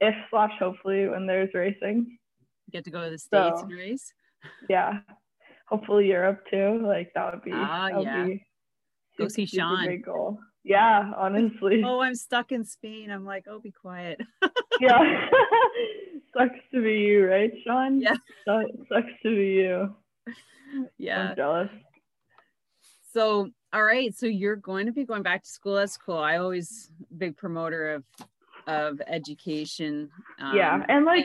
[0.00, 2.06] if slash hopefully when there's racing.
[2.66, 4.10] you Get to go to the states so, and race.
[4.70, 5.00] yeah,
[5.68, 6.82] hopefully Europe too.
[6.82, 7.52] Like that would be.
[7.52, 8.24] Ah, uh, yeah.
[8.24, 8.42] Be
[9.18, 9.86] go see Sean.
[9.86, 10.38] Big goal.
[10.64, 11.82] Yeah, honestly.
[11.86, 13.10] oh, I'm stuck in Spain.
[13.10, 14.18] I'm like, oh, be quiet.
[14.80, 15.28] yeah.
[16.36, 18.00] sucks to be you, right, Sean?
[18.00, 18.16] Yeah.
[18.46, 19.94] Sucks to be you.
[20.98, 21.28] Yeah.
[21.28, 21.70] I'm jealous.
[23.16, 24.14] So, all right.
[24.14, 25.76] So you're going to be going back to school.
[25.76, 26.18] That's cool.
[26.18, 28.04] I always big promoter of
[28.66, 30.10] of education.
[30.38, 31.24] Um, yeah, and like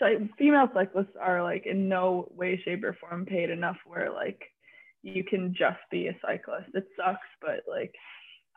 [0.00, 4.44] like female cyclists are like in no way, shape, or form paid enough where like
[5.02, 6.70] you can just be a cyclist.
[6.72, 7.94] It sucks, but like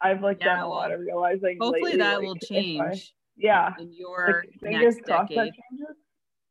[0.02, 1.58] I've like yeah, done a lot of realizing.
[1.60, 2.82] Hopefully lately, that like, will change.
[2.82, 3.02] I,
[3.36, 5.52] yeah, in your like, next decade.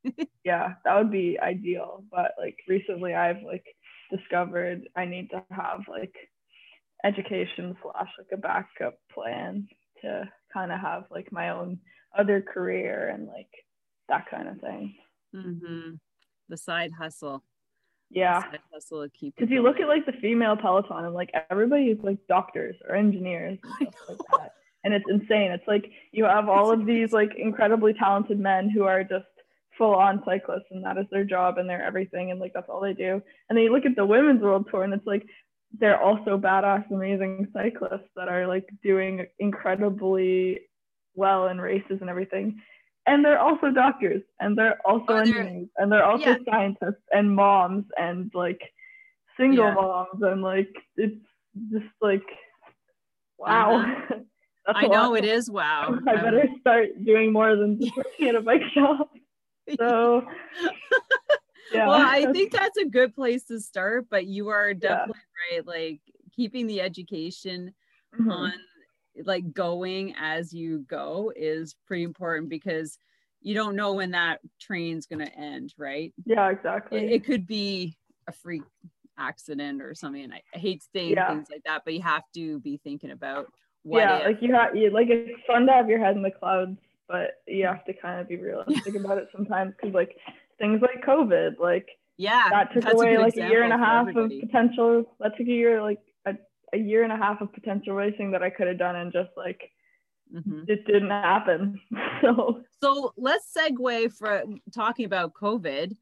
[0.44, 2.04] yeah, that would be ideal.
[2.11, 3.64] But like recently, I've like
[4.11, 6.14] discovered I need to have like
[7.05, 9.69] education slash like a backup plan
[10.03, 11.79] to kind of have like my own
[12.16, 13.51] other career and like
[14.09, 14.95] that kind of thing.
[15.35, 15.95] Mm-hmm.
[16.49, 17.42] The side hustle.
[18.11, 18.42] Yeah.
[18.42, 19.35] Side hustle to keep.
[19.37, 22.95] Because you look at like the female peloton and like everybody is like doctors or
[22.95, 24.53] engineers and stuff like that.
[24.85, 25.51] And it's insane.
[25.51, 29.27] It's like you have all of these like incredibly talented men who are just
[29.76, 32.80] full on cyclists and that is their job and they're everything and like that's all
[32.80, 33.20] they do.
[33.48, 35.26] And then you look at the women's world tour and it's like
[35.78, 40.60] they're also badass, amazing cyclists that are like doing incredibly
[41.14, 42.60] well in races and everything.
[43.06, 46.36] And they're also doctors and they're also oh, engineers and they're also yeah.
[46.50, 48.60] scientists and moms and like
[49.38, 49.74] single yeah.
[49.74, 51.20] moms and like it's
[51.70, 52.24] just like
[53.38, 53.80] wow.
[53.80, 54.14] Uh-huh.
[54.68, 55.96] I know it is wow.
[56.08, 59.10] I better start doing more than just working at a bike shop.
[59.79, 60.26] So
[61.72, 61.87] yeah.
[61.87, 65.57] Well, I think that's a good place to start, but you are definitely yeah.
[65.59, 65.66] right.
[65.66, 66.00] Like
[66.35, 67.74] keeping the education
[68.14, 68.31] mm-hmm.
[68.31, 68.52] on
[69.24, 72.98] like going as you go is pretty important because
[73.40, 76.12] you don't know when that train's going to end, right?
[76.24, 76.98] Yeah, exactly.
[76.98, 78.62] It, it, could be a freak
[79.18, 80.33] accident or something.
[80.33, 81.29] I, I hate saying yeah.
[81.29, 83.46] things like that, but you have to be thinking about
[83.83, 84.26] what yeah, if.
[84.26, 87.42] like you have you like it's fun to have your head in the clouds, but
[87.47, 90.16] you have to kind of be realistic about it sometimes because like
[90.59, 94.31] things like COVID, like yeah, that took away like a year and a half of
[94.40, 95.05] potential.
[95.21, 96.35] That took a year, like a,
[96.73, 99.31] a year and a half of potential racing that I could have done, and just
[99.37, 99.71] like
[100.35, 100.62] mm-hmm.
[100.66, 101.81] it didn't happen.
[102.23, 105.95] so so let's segue for talking about COVID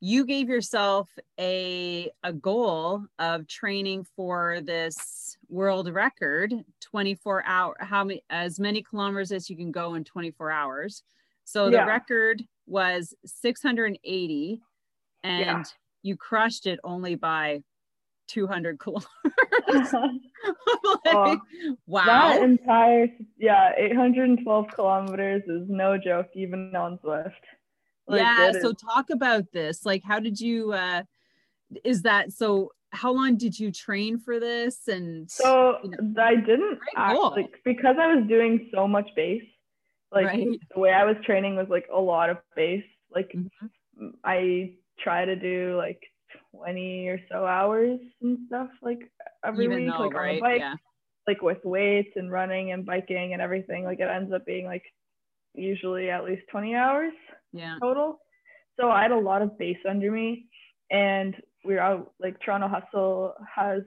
[0.00, 1.08] you gave yourself
[1.40, 8.82] a a goal of training for this world record 24 hour how many as many
[8.82, 11.02] kilometers as you can go in 24 hours.
[11.44, 11.86] So the yeah.
[11.86, 14.60] record was 680
[15.22, 15.62] and yeah.
[16.02, 17.62] you crushed it only by
[18.28, 19.06] 200 kilometers.
[21.04, 21.38] Like,
[21.86, 22.04] wow.
[22.04, 27.32] That entire yeah 812 kilometers is no joke even on Zwift
[28.06, 28.52] like, yeah.
[28.60, 29.84] So talk about this.
[29.84, 31.02] Like, how did you, uh,
[31.84, 32.72] is that so?
[32.90, 34.88] How long did you train for this?
[34.88, 39.42] And so you know, I didn't act, like because I was doing so much base.
[40.12, 40.46] Like right.
[40.72, 42.84] the way I was training was like a lot of base.
[43.12, 44.08] Like mm-hmm.
[44.24, 46.00] I try to do like
[46.54, 49.00] 20 or so hours and stuff like
[49.44, 50.28] every Even week, though, like right?
[50.30, 50.74] on the bike, yeah.
[51.26, 53.84] like with weights and running and biking and everything.
[53.84, 54.84] Like it ends up being like
[55.54, 57.12] usually at least 20 hours
[57.52, 57.76] yeah.
[57.80, 58.20] total.
[58.78, 60.46] So I had a lot of base under me,
[60.90, 63.82] and we are out like Toronto Hustle has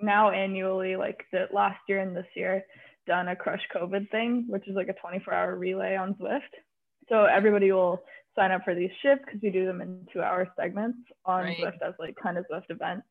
[0.00, 2.64] now annually, like the last year and this year,
[3.06, 6.40] done a Crush COVID thing, which is like a 24 hour relay on Zwift.
[7.08, 8.02] So everybody will
[8.36, 11.56] sign up for these shifts because we do them in two hour segments on right.
[11.58, 13.06] Zwift as like kind of Zwift events.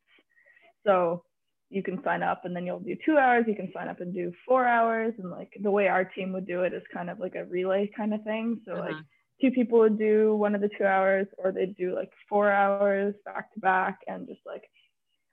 [0.85, 1.23] So
[1.69, 3.45] you can sign up and then you'll do two hours.
[3.47, 5.13] You can sign up and do four hours.
[5.17, 7.89] And like the way our team would do it is kind of like a relay
[7.95, 8.61] kind of thing.
[8.65, 8.81] So uh-huh.
[8.81, 8.95] like
[9.41, 13.15] two people would do one of the two hours or they'd do like four hours
[13.25, 14.63] back to back and just like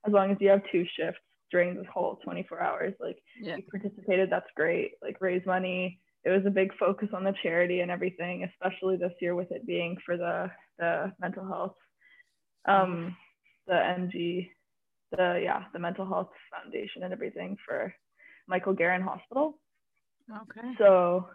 [0.06, 3.56] as long as you have two shifts during the whole 24 hours like yeah.
[3.56, 4.92] you participated that's great.
[5.02, 6.00] Like raise money.
[6.24, 9.66] It was a big focus on the charity and everything especially this year with it
[9.66, 11.74] being for the the mental health
[12.66, 13.16] um
[13.66, 14.50] the mg
[15.12, 17.94] the yeah the mental health foundation and everything for
[18.46, 19.58] michael garron hospital.
[20.30, 20.74] Okay.
[20.76, 21.28] So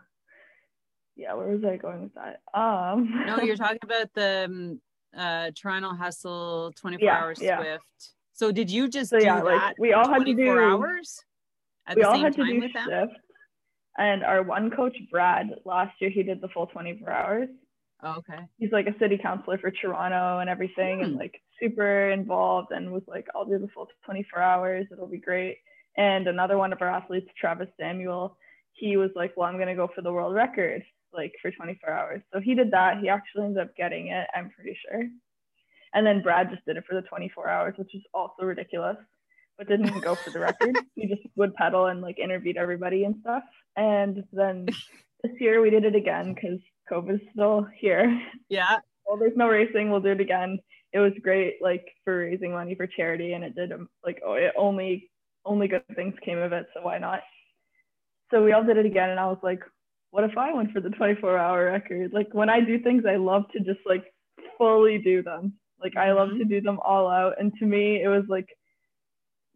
[1.16, 2.42] yeah, where was I going with that?
[2.58, 4.82] Um, no, you're talking about the um,
[5.18, 7.64] uh, Toronto Hustle 24 yeah, hour yeah.
[7.64, 8.10] Zwift.
[8.34, 11.20] So did you just so, yeah, like we all had to do hours?
[11.96, 13.14] we all had to do with shift.
[13.98, 17.50] And our one coach, Brad, last year he did the full 24 hours.
[18.02, 18.44] Oh, okay.
[18.58, 21.04] He's like a city councilor for Toronto and everything, hmm.
[21.06, 24.88] and like super involved, and was like, "I'll do the full 24 hours.
[24.92, 25.58] It'll be great."
[25.96, 28.36] And another one of our athletes, Travis Samuel,
[28.74, 32.22] he was like, "Well, I'm gonna go for the world record." Like for 24 hours.
[32.34, 33.00] So he did that.
[33.00, 35.04] He actually ended up getting it, I'm pretty sure.
[35.94, 38.98] And then Brad just did it for the 24 hours, which is also ridiculous,
[39.58, 40.78] but didn't go for the record.
[40.96, 43.44] he just would pedal and like interviewed everybody and stuff.
[43.76, 44.68] And then
[45.24, 46.60] this year we did it again because
[46.92, 48.22] COVID's still here.
[48.50, 48.78] Yeah.
[49.06, 49.92] Well, there's no racing.
[49.92, 50.60] We'll do it again.
[50.94, 54.36] It was great, like for raising money for charity, and it did um, like oh,
[54.36, 55.12] it only
[55.44, 56.68] only good things came of it.
[56.74, 57.20] So why not?
[58.32, 59.60] So we all did it again, and I was like,
[60.14, 62.14] what if I went for the 24 hour record?
[62.14, 64.04] Like when I do things, I love to just like
[64.60, 65.54] fully do them.
[65.82, 66.38] Like I love mm-hmm.
[66.38, 67.34] to do them all out.
[67.40, 68.46] And to me, it was like,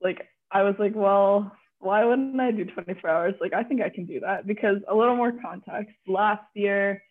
[0.02, 3.36] like I was like, well, why wouldn't I do 24 hours?
[3.40, 5.94] Like I think I can do that because a little more context.
[6.08, 7.04] Last year,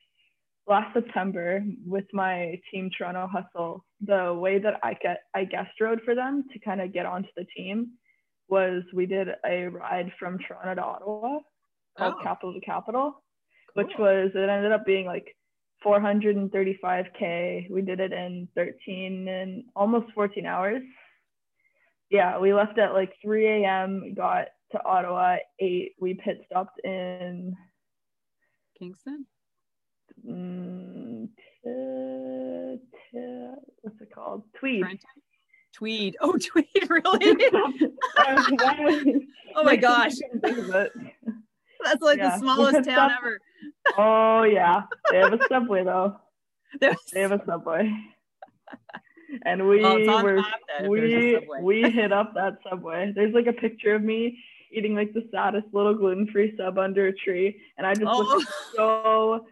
[0.66, 6.00] last September, with my team Toronto Hustle, the way that I get I guest rode
[6.04, 7.92] for them to kind of get onto the team
[8.48, 11.38] was we did a ride from Toronto to Ottawa
[11.96, 12.22] called oh.
[12.24, 13.22] Capital to Capital
[13.76, 15.36] which was it ended up being like
[15.84, 17.70] 435k.
[17.70, 20.82] We did it in 13 and almost 14 hours.
[22.10, 24.14] Yeah, we left at like 3 a.m.
[24.14, 25.92] Got to Ottawa at 8.
[26.00, 27.54] We pit stopped in
[28.78, 29.26] Kingston.
[30.26, 32.80] Mm, t-
[33.12, 34.44] t- what's it called?
[34.58, 34.82] Tweed.
[34.82, 35.00] Trenton?
[35.74, 36.16] Tweed.
[36.20, 37.36] Oh, Tweed, really?
[39.54, 40.14] oh my gosh.
[41.86, 42.30] That's like yeah.
[42.30, 43.38] the smallest town ever.
[43.96, 46.16] oh yeah, they have a subway though.
[46.80, 46.96] There's...
[47.12, 47.92] They have a subway.
[49.44, 50.42] And we well, were
[50.88, 53.12] we we hit up that subway.
[53.14, 54.38] There's like a picture of me
[54.72, 58.18] eating like the saddest little gluten-free sub under a tree, and I just oh.
[58.18, 59.46] looked so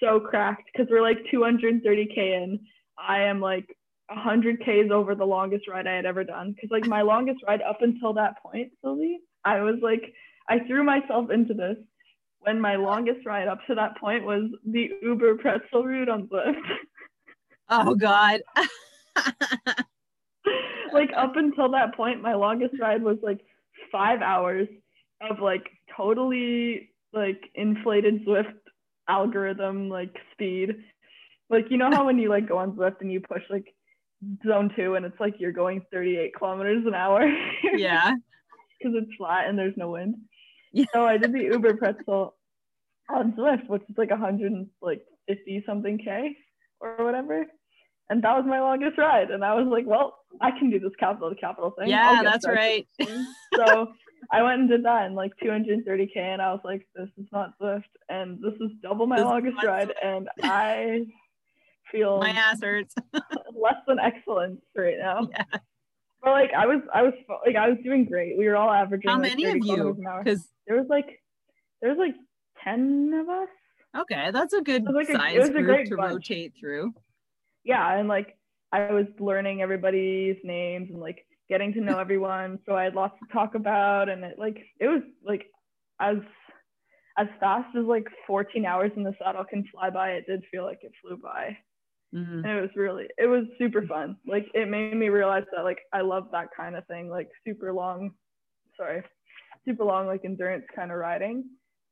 [0.00, 2.60] so cracked because we're like 230k in.
[2.98, 3.66] I am like
[4.08, 7.62] 100 k's over the longest ride I had ever done because like my longest ride
[7.62, 10.12] up until that point, Sylvie, I was like
[10.48, 11.76] I threw myself into this
[12.40, 16.60] when my longest ride up to that point was the Uber pretzel route on Zwift.
[17.68, 18.40] Oh God.
[20.92, 23.40] like up until that point, my longest ride was like
[23.90, 24.68] five hours
[25.20, 25.66] of like
[25.96, 28.54] totally like inflated Zwift
[29.08, 30.76] algorithm like speed.
[31.50, 33.74] Like you know how when you like go on Zwift and you push like
[34.46, 37.28] zone two and it's like you're going 38 kilometers an hour.
[37.74, 38.12] yeah.
[38.78, 40.14] Because it's flat and there's no wind.
[40.76, 40.84] Yeah.
[40.92, 42.34] So I did the Uber pretzel
[43.08, 46.36] on Zwift, which is like 150 something K
[46.80, 47.46] or whatever.
[48.10, 49.30] And that was my longest ride.
[49.30, 51.88] And I was like, well, I can do this capital to capital thing.
[51.88, 52.86] Yeah, that's right.
[53.54, 53.88] so
[54.30, 56.16] I went and did that in like 230K.
[56.18, 57.84] And I was like, this is not Zwift.
[58.10, 59.94] And this is double my this longest ride.
[60.04, 61.06] And I
[61.90, 62.94] feel my ass hurts.
[63.14, 65.28] less than excellence right now.
[65.30, 65.58] Yeah.
[66.22, 67.12] But like I was, I was
[67.46, 68.36] like I was doing great.
[68.38, 69.10] We were all averaging.
[69.10, 69.96] How like, many of you?
[70.24, 71.20] Because there was like
[71.80, 72.14] there was like
[72.64, 73.48] 10 of us.
[73.98, 76.12] Okay, that's a good like size a, group to bunch.
[76.12, 76.92] rotate through.
[77.64, 78.36] Yeah, and like
[78.72, 83.18] I was learning everybody's names and like getting to know everyone, so I had lots
[83.20, 85.46] to talk about, and it like it was like
[86.00, 86.16] as
[87.18, 90.64] as fast as like 14 hours in the saddle can fly by, it did feel
[90.64, 91.56] like it flew by.
[92.16, 92.44] Mm-hmm.
[92.44, 94.16] And it was really, it was super fun.
[94.26, 97.72] Like it made me realize that like I love that kind of thing, like super
[97.72, 98.12] long,
[98.76, 99.02] sorry,
[99.66, 101.44] super long like endurance kind of riding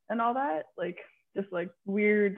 [0.09, 0.97] and all that like
[1.35, 2.37] just like weird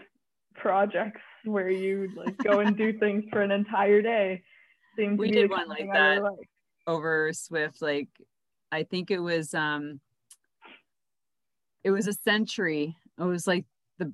[0.56, 4.42] projects where you like go and do things for an entire day
[4.96, 6.48] seemed we did one like that really
[6.88, 7.82] over Zwift.
[7.82, 8.08] like
[8.72, 10.00] i think it was um
[11.84, 13.66] it was a century it was like
[14.00, 14.12] the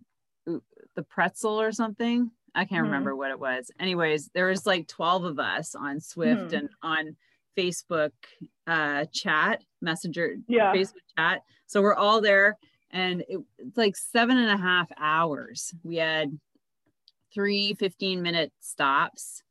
[0.96, 2.86] the pretzel or something i can't mm-hmm.
[2.86, 6.56] remember what it was anyways there was like 12 of us on Zwift mm-hmm.
[6.56, 7.16] and on
[7.58, 8.12] facebook
[8.68, 12.58] uh chat messenger yeah facebook chat so we're all there
[12.94, 15.74] and it, it's like seven and a half hours.
[15.84, 16.40] We had
[17.34, 19.42] three 15 minute stops.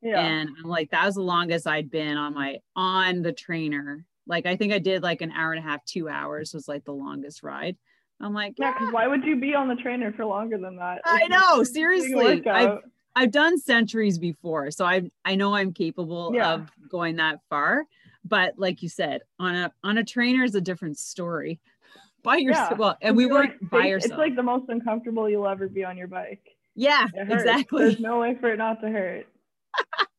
[0.00, 0.24] Yeah.
[0.24, 4.06] And I'm like, that was the longest I'd been on my on the trainer.
[4.26, 6.84] Like I think I did like an hour and a half, two hours was like
[6.84, 7.76] the longest ride.
[8.22, 11.00] I'm like, yeah, because why would you be on the trainer for longer than that?
[11.04, 12.46] I know, seriously.
[12.46, 12.78] I've
[13.14, 16.54] I've done centuries before, so I I know I'm capable yeah.
[16.54, 17.84] of going that far.
[18.24, 21.60] But like you said, on a on a trainer is a different story
[22.22, 22.72] by yourself.
[22.72, 22.76] Yeah.
[22.76, 24.12] Well, and we weren't like, by yourself.
[24.12, 26.56] It's like the most uncomfortable you'll ever be on your bike.
[26.74, 27.84] Yeah, exactly.
[27.84, 29.26] There's no way for it not to hurt.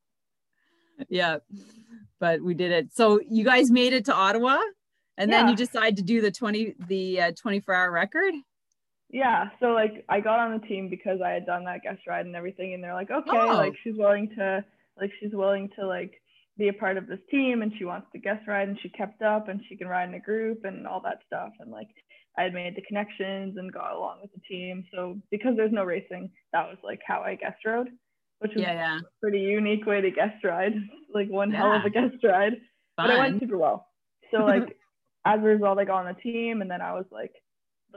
[1.10, 1.38] yeah,
[2.20, 2.94] but we did it.
[2.94, 4.60] So you guys made it to Ottawa,
[5.18, 5.42] and yeah.
[5.42, 8.34] then you decide to do the twenty the uh, 24 hour record.
[9.10, 12.26] Yeah, so like I got on the team because I had done that guest ride
[12.26, 13.56] and everything, and they're like, okay, oh.
[13.58, 14.66] like she's willing to
[15.00, 16.14] like she's willing to like
[16.58, 19.22] be a part of this team and she wants to guest ride and she kept
[19.24, 21.88] up and she can ride in a group and all that stuff and like
[22.38, 24.84] I had made the connections and got along with the team.
[24.94, 27.90] So because there's no racing, that was like how I guest rode,
[28.40, 29.00] which was yeah, yeah.
[29.00, 30.74] a pretty unique way to guest ride.
[31.14, 31.58] like one yeah.
[31.58, 32.54] hell of a guest ride.
[32.96, 33.08] Fun.
[33.08, 33.88] But it went super well.
[34.32, 34.78] So like
[35.26, 37.32] as a result, I got on the team and then I was like,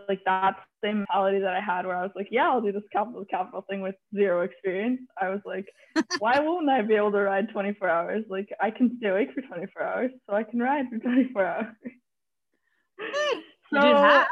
[0.09, 2.83] like that same mentality that I had where I was like, yeah, I'll do this
[2.93, 5.01] capital capital thing with zero experience.
[5.21, 5.67] I was like,
[6.19, 8.25] why won't I be able to ride 24 hours?
[8.29, 11.67] Like I can stay awake for 24 hours, so I can ride for 24 hours.
[13.73, 14.25] so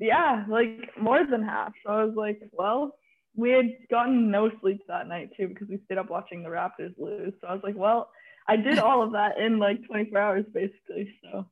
[0.00, 1.72] yeah, like more than half.
[1.84, 2.96] So I was like, well,
[3.34, 6.94] we had gotten no sleep that night too because we stayed up watching the Raptors
[6.98, 7.32] lose.
[7.40, 8.10] So I was like, well,
[8.48, 11.14] I did all of that in like 24 hours basically.
[11.22, 11.46] So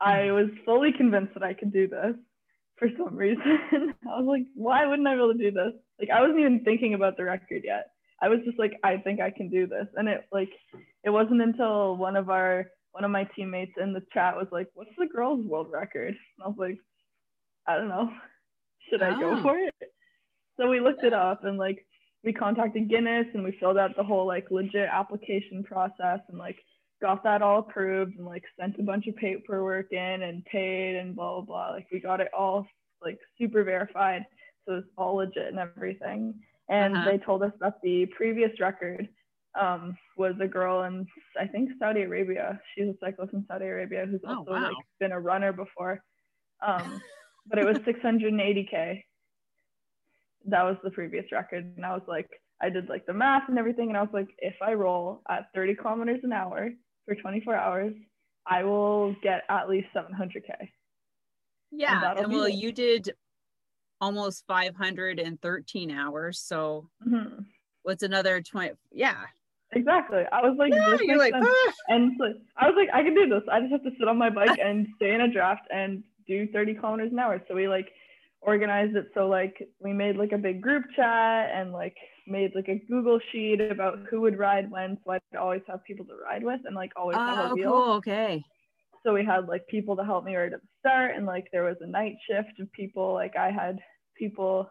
[0.00, 2.14] I was fully convinced that I could do this
[2.78, 3.58] for some reason.
[3.72, 5.72] I was like, why wouldn't I be able to do this?
[6.00, 7.86] Like, I wasn't even thinking about the record yet.
[8.20, 9.86] I was just like, I think I can do this.
[9.96, 10.50] And it like,
[11.04, 14.68] it wasn't until one of our, one of my teammates in the chat was like,
[14.74, 16.08] what's the girls' world record?
[16.08, 16.78] And I was like,
[17.66, 18.10] I don't know.
[18.90, 19.42] Should I go oh.
[19.42, 19.74] for it?
[20.58, 21.84] So we looked it up and like,
[22.22, 26.56] we contacted Guinness and we filled out the whole like legit application process and like
[27.04, 31.14] got that all approved and like sent a bunch of paperwork in and paid and
[31.14, 31.70] blah blah blah.
[31.72, 32.66] Like we got it all
[33.02, 34.24] like super verified,
[34.66, 36.34] so it's all legit and everything.
[36.70, 37.10] And uh-huh.
[37.10, 39.06] they told us that the previous record
[39.60, 41.06] um, was a girl in
[41.38, 42.58] I think Saudi Arabia.
[42.74, 44.62] She's a cyclist in Saudi Arabia who's oh, also wow.
[44.62, 46.02] like been a runner before.
[46.66, 47.02] Um,
[47.46, 49.02] but it was 680k.
[50.46, 52.30] That was the previous record, and I was like,
[52.62, 55.48] I did like the math and everything, and I was like, if I roll at
[55.54, 56.70] 30 kilometers an hour
[57.04, 57.94] for 24 hours,
[58.46, 60.68] I will get at least 700K.
[61.70, 62.10] Yeah.
[62.10, 63.14] And, and well, you did
[64.00, 66.38] almost 513 hours.
[66.40, 67.46] So Mhm.
[67.82, 68.74] what's another 20?
[68.92, 69.26] Yeah.
[69.72, 70.24] Exactly.
[70.30, 72.26] I was like, Yeah, you're like, "Ah." and so
[72.56, 73.42] I was like, I can do this.
[73.50, 76.46] I just have to sit on my bike and stay in a draft and do
[76.52, 77.42] 30 kilometers an hour.
[77.48, 77.90] So we like
[78.44, 82.68] organized it so like we made like a big group chat and like made like
[82.68, 84.98] a Google sheet about who would ride when.
[85.04, 87.70] So I'd always have people to ride with and like always have Oh, a wheel.
[87.70, 87.92] cool.
[87.94, 88.44] Okay.
[89.04, 91.64] So we had like people to help me right at the start and like there
[91.64, 93.12] was a night shift of people.
[93.12, 93.78] Like I had
[94.16, 94.68] people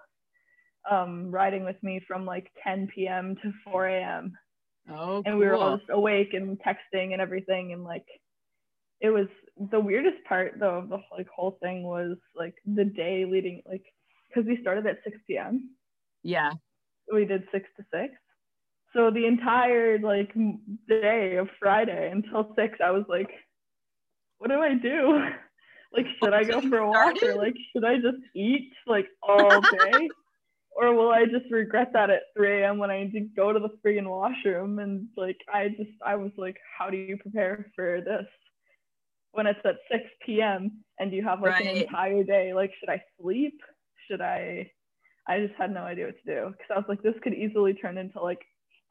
[0.89, 3.35] um, riding with me from like 10 p.m.
[3.43, 4.33] to 4 a.m
[4.89, 8.05] Oh, and we were all just awake and texting and everything and like
[9.01, 9.27] it was
[9.71, 13.83] the weirdest part though of the like whole thing was like the day leading like
[14.29, 15.69] because we started at 6 p.m
[16.23, 16.53] Yeah.
[17.11, 18.13] we did 6 to 6
[18.93, 20.33] so the entire like
[20.89, 23.29] day of friday until 6 i was like
[24.37, 25.19] what do i do
[25.93, 29.61] like should i go for a walk or like should i just eat like all
[29.71, 30.13] day
[30.75, 32.77] or will I just regret that at 3 a.m.
[32.79, 34.79] when I need to go to the freaking washroom?
[34.79, 38.25] And like, I just, I was like, how do you prepare for this
[39.33, 40.83] when it's at 6 p.m.
[40.99, 42.53] and you have like an entire day?
[42.53, 43.59] Like, should I sleep?
[44.09, 44.71] Should I?
[45.27, 47.73] I just had no idea what to do because I was like, this could easily
[47.73, 48.41] turn into like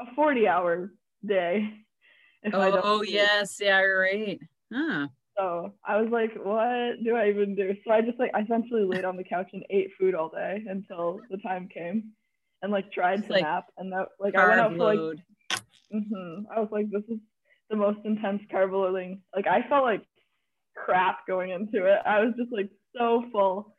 [0.00, 0.92] a 40 hour
[1.26, 1.68] day.
[2.44, 3.12] If I Oh, don't oh sleep.
[3.14, 3.60] yes.
[3.62, 4.40] Yeah, right.
[4.72, 5.06] Huh.
[5.38, 7.72] So I was like, what do I even do?
[7.86, 10.60] So I just like I essentially laid on the couch and ate food all day
[10.68, 12.10] until the time came
[12.60, 14.98] and like tried It's to like nap and that like I went out for like
[14.98, 15.22] load.
[15.92, 17.20] hmm I was like this is
[17.70, 19.22] the most intense carb loading.
[19.36, 20.02] Like I felt like
[20.76, 22.00] crap going into it.
[22.04, 23.74] I was just like so full.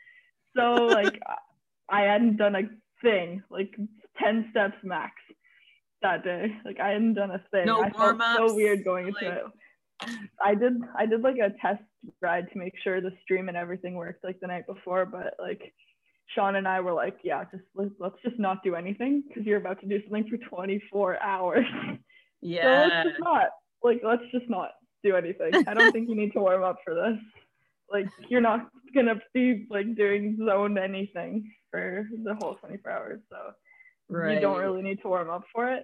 [0.56, 1.20] So like
[1.90, 2.62] I hadn't done a
[3.02, 3.76] thing, like
[4.22, 5.14] 10 steps max
[6.02, 6.56] that day.
[6.66, 7.66] Like I hadn't done a thing.
[7.66, 9.46] No I felt so weird going into like- it.
[10.44, 11.84] I did I did like a test
[12.22, 15.74] ride to make sure the stream and everything worked like the night before, but like
[16.36, 19.58] Sean and I were like, yeah, just let's, let's just not do anything because you're
[19.58, 21.66] about to do something for 24 hours.
[22.42, 22.62] Yeah.
[22.90, 23.48] so let's just not
[23.84, 24.72] like let's just not
[25.04, 25.64] do anything.
[25.68, 27.20] I don't think you need to warm up for this.
[27.92, 33.38] Like you're not gonna be like doing zone anything for the whole 24 hours, so
[34.10, 34.36] Right.
[34.36, 35.84] you don't really need to warm up for it.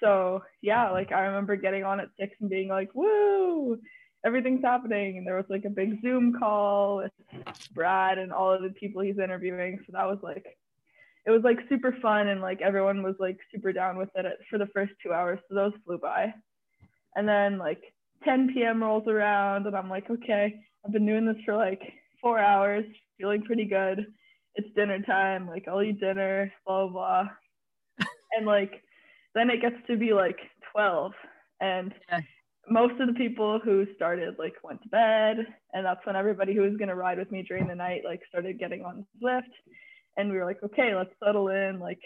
[0.00, 3.78] So yeah, like I remember getting on at six and being like, "Woo,
[4.24, 7.12] everything's happening!" And there was like a big Zoom call with
[7.72, 9.78] Brad and all of the people he's interviewing.
[9.86, 10.44] So that was like,
[11.26, 14.58] it was like super fun and like everyone was like super down with it for
[14.58, 15.38] the first two hours.
[15.48, 16.34] So those flew by.
[17.16, 17.82] And then like
[18.24, 18.82] 10 p.m.
[18.82, 21.80] rolls around and I'm like, okay, I've been doing this for like
[22.20, 22.84] four hours,
[23.18, 24.06] feeling pretty good.
[24.54, 26.92] It's dinner time, like I'll eat dinner, blah blah.
[27.24, 27.28] blah.
[28.36, 28.72] and like
[29.34, 30.38] then it gets to be like
[30.72, 31.12] 12
[31.60, 32.20] and Yeah.
[32.68, 35.36] most of the people who started like went to bed
[35.72, 38.20] and that's when everybody who was going to ride with me during the night like
[38.28, 39.42] started getting on Zwift
[40.16, 42.00] and we were like okay let's settle in like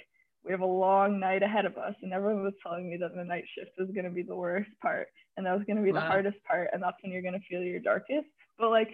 [0.46, 3.24] we have a long night ahead of us and everyone was telling me that the
[3.24, 5.92] night shift was going to be the worst part and that was going to be
[5.92, 8.26] the hardest part and that's when you're going to feel your darkest.
[8.58, 8.90] But like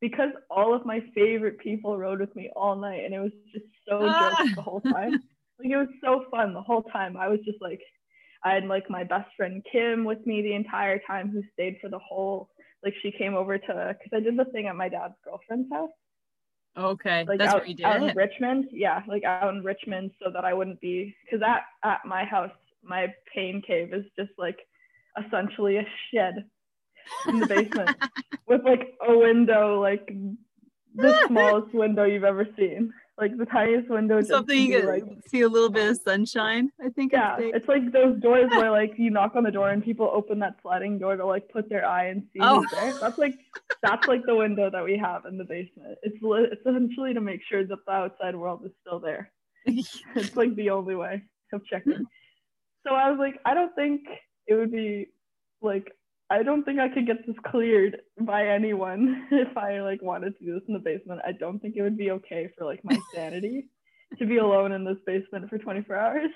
[0.00, 3.66] because all of my favorite people rode with me all night and it was just
[3.88, 4.18] so Ah.
[4.20, 5.22] jokes the whole time.
[5.62, 7.18] Like it was so fun the whole time.
[7.18, 7.80] I was just like
[8.44, 11.90] i had like my best friend kim with me the entire time who stayed for
[11.90, 12.48] the whole
[12.82, 15.90] like she came over to because i did the thing at my dad's girlfriend's house
[16.76, 17.24] Okay.
[17.26, 20.30] like That's out, where you did out in richmond yeah like out in richmond so
[20.30, 22.50] that i wouldn't be because at, at my house
[22.82, 24.58] my pain cave is just like
[25.18, 26.44] essentially a shed
[27.26, 27.96] in the basement
[28.46, 30.12] with like a window like
[30.94, 35.42] the smallest window you've ever seen like the tiniest window Something you like can see
[35.42, 36.70] a little bit of sunshine.
[36.84, 37.12] I think.
[37.12, 40.10] yeah, it's it's like those doors where like you knock on the door and people
[40.12, 42.60] open that sliding door to like put their eye and see Oh.
[42.62, 42.92] who's there.
[43.00, 43.34] That's like
[43.82, 45.98] that's like the window that we have in the basement.
[46.02, 49.30] It's it's essentially to make sure that the outside world is still there.
[49.66, 52.06] It's like the only way of checking.
[52.86, 54.02] So I was like, I don't think
[54.46, 55.08] it would be
[55.60, 55.92] like
[56.30, 60.44] I don't think I could get this cleared by anyone if I like wanted to
[60.44, 61.20] do this in the basement.
[61.26, 63.66] I don't think it would be okay for like my sanity
[64.18, 66.30] to be alone in this basement for 24 hours.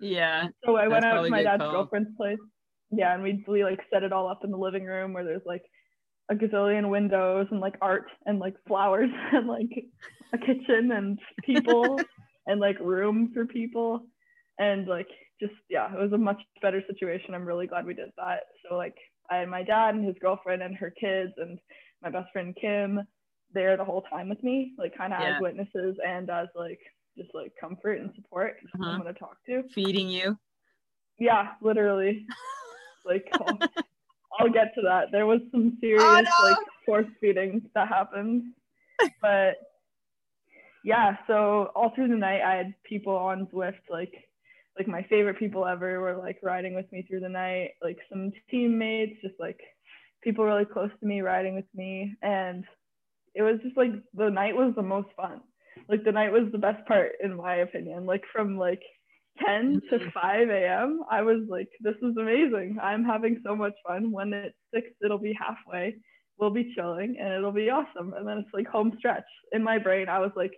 [0.00, 0.48] yeah.
[0.64, 1.72] So I went out to my dad's call.
[1.72, 2.38] girlfriend's place.
[2.90, 5.42] Yeah, and we we like set it all up in the living room where there's
[5.44, 5.62] like
[6.30, 9.70] a gazillion windows and like art and like flowers and like
[10.32, 11.98] a kitchen and people
[12.46, 14.00] and like room for people
[14.58, 15.08] and like
[15.40, 17.34] just yeah, it was a much better situation.
[17.34, 18.40] I'm really glad we did that.
[18.68, 18.96] So like
[19.30, 21.58] I had my dad and his girlfriend and her kids and
[22.02, 23.00] my best friend Kim
[23.52, 25.36] there the whole time with me, like kind of Yeah.
[25.36, 26.80] as witnesses and as like
[27.16, 28.90] just like comfort and support, Uh-huh.
[28.90, 29.62] someone to talk to.
[29.74, 30.38] Feeding you.
[31.18, 32.26] Yeah, literally.
[33.04, 33.58] Like, I'll,
[34.38, 35.06] I'll get to that.
[35.12, 36.44] There was some serious Oh, no.
[36.50, 38.52] like force feeding that happened,
[39.22, 39.54] but
[40.84, 44.12] yeah, so all through the night, I had people on Zwift, like
[44.78, 48.32] like my favorite people ever were like riding with me through the night, like some
[48.50, 49.60] teammates, just like
[50.22, 52.64] people really close to me riding with me, and
[53.34, 55.40] it was just like the night was the most fun.
[55.88, 58.06] Like the night was the best part in my opinion.
[58.06, 58.82] Like from like
[59.44, 60.08] 10 to mm-hmm.
[60.12, 61.02] 5 a.m.
[61.10, 62.78] I was like, this is amazing.
[62.82, 64.10] I'm having so much fun.
[64.10, 65.96] When it's six, it'll be halfway.
[66.38, 68.14] We'll be chilling and it'll be awesome.
[68.14, 69.24] And then it's like home stretch.
[69.52, 70.52] In my brain, I was like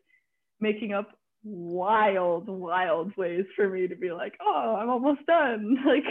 [0.61, 1.09] making up
[1.43, 5.79] wild, wild ways for me to be like, oh, I'm almost done.
[5.87, 6.05] Like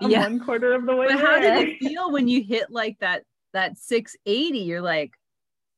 [0.00, 0.20] I'm yeah.
[0.20, 1.06] one quarter of the way.
[1.08, 3.24] But how did it feel when you hit like that
[3.54, 4.58] that 680?
[4.58, 5.12] You're like,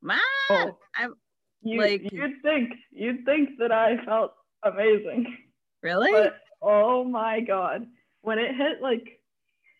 [0.03, 0.19] man,
[0.51, 1.15] oh, I'm
[1.63, 4.33] you, like you'd think you'd think that I felt
[4.65, 5.27] amazing.
[5.83, 6.11] Really?
[6.13, 7.87] But, oh my god.
[8.23, 9.21] When it hit like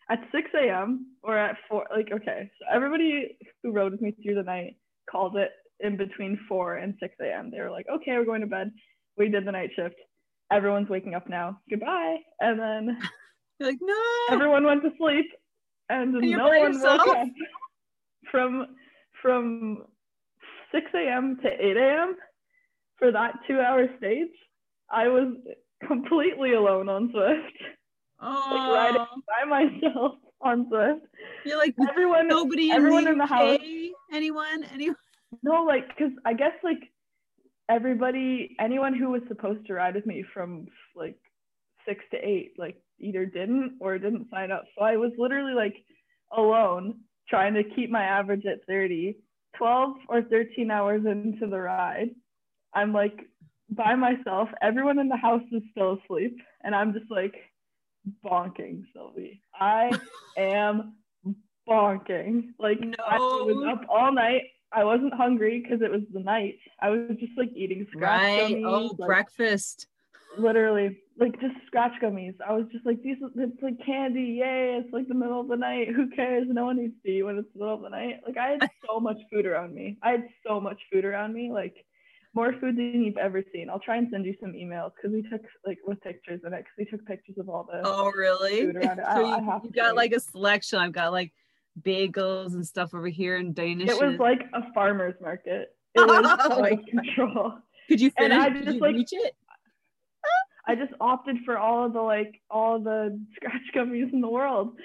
[0.09, 1.07] at 6 a.m.
[1.23, 4.75] or at 4, like, okay, so everybody who rode with me through the night
[5.09, 7.51] called it in between 4 and 6 a.m.
[7.51, 8.71] They were like, okay, we're going to bed.
[9.17, 9.95] We did the night shift.
[10.51, 11.59] Everyone's waking up now.
[11.69, 12.17] Goodbye.
[12.39, 12.97] And then
[13.59, 14.03] You're like, no.
[14.31, 15.27] Everyone went to sleep
[15.89, 17.01] and, and no one yourself?
[17.05, 17.27] woke up
[18.31, 18.67] from
[19.21, 19.83] from
[20.71, 21.37] 6 a.m.
[21.43, 22.15] to 8 a.m.
[22.97, 24.29] for that two hour stage.
[24.89, 25.35] I was
[25.87, 27.39] completely alone on Zwift.
[28.19, 28.47] Oh.
[28.51, 31.01] Like riding by myself on Zwift.
[31.45, 33.59] You're like everyone, nobody, everyone in the, in the house.
[34.11, 34.95] Anyone, anyone.
[35.43, 36.81] No, like, cause I guess like
[37.71, 41.17] everybody, anyone who was supposed to ride with me from like
[41.87, 44.65] six to eight, like either didn't or didn't sign up.
[44.77, 45.75] So I was literally like
[46.35, 46.99] alone
[47.29, 49.17] trying to keep my average at 30.
[49.57, 52.09] 12 or 13 hours into the ride,
[52.73, 53.19] I'm like
[53.69, 54.49] by myself.
[54.61, 57.35] Everyone in the house is still asleep, and I'm just like
[58.25, 59.41] bonking, Sylvie.
[59.53, 59.91] I
[60.37, 60.95] am
[61.69, 62.49] bonking.
[62.59, 62.95] Like no.
[63.05, 64.43] I was up all night.
[64.73, 66.57] I wasn't hungry because it was the night.
[66.81, 68.55] I was just like eating Skratch right.
[68.55, 69.87] Gummies, oh, like, breakfast.
[70.37, 72.35] Literally, like just Skratch gummies.
[72.47, 74.39] I was just like, these, it's like candy.
[74.39, 74.79] Yay!
[74.81, 75.89] It's like the middle of the night.
[75.93, 76.45] Who cares?
[76.47, 78.21] No one needs to eat when it's the middle of the night.
[78.25, 79.97] Like I had so much food around me.
[80.01, 81.51] I had so much food around me.
[81.51, 81.75] Like
[82.33, 83.69] more food than you've ever seen.
[83.69, 86.59] I'll try and send you some emails because we took like with pictures in it
[86.59, 89.05] because we took pictures of all the oh really food around it.
[89.13, 90.79] so I, you, I you got like a selection.
[90.79, 91.33] I've got like
[91.81, 93.89] bagels and stuff over here in Danish.
[93.89, 95.75] It was like a farmer's market.
[95.93, 97.55] It was oh like control.
[97.89, 98.31] Could you finish?
[98.31, 99.35] And I just, Did you like, reach it?
[100.65, 104.77] I just opted for all of the like all the Skratch gummies in the world.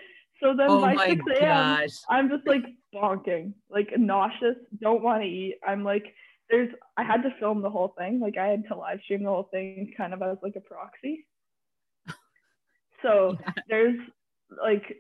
[0.43, 1.87] So then oh by 6 a.m.
[2.11, 5.59] I'm just like bonking, like nauseous, don't want to eat.
[5.65, 6.13] I'm like
[6.51, 8.19] there's I had to film the whole thing.
[8.21, 11.27] Like I had to live stream the whole thing kind of as like a proxy.
[13.03, 13.53] So yeah.
[13.69, 13.99] there's
[14.63, 14.97] like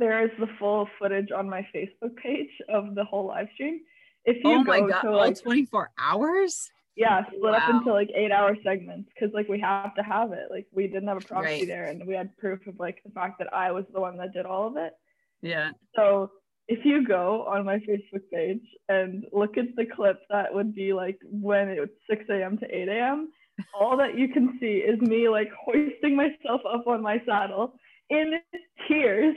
[0.00, 3.80] there is the full footage on my Facebook page of the whole live stream.
[4.24, 6.70] If you oh my god, to, like, all 24 hours?
[6.96, 7.52] Yeah, split wow.
[7.52, 10.48] up into like eight hour segments because like we have to have it.
[10.50, 11.66] Like we didn't have a proxy right.
[11.66, 14.32] there and we had proof of like the fact that I was the one that
[14.32, 14.92] did all of it.
[15.40, 15.70] Yeah.
[15.94, 16.32] So
[16.68, 20.92] if you go on my Facebook page and look at the clip that would be
[20.92, 22.58] like when it was 6 a.m.
[22.58, 23.28] to 8 a.m.,
[23.78, 27.74] all that you can see is me like hoisting myself up on my saddle
[28.10, 28.34] in
[28.88, 29.36] tears,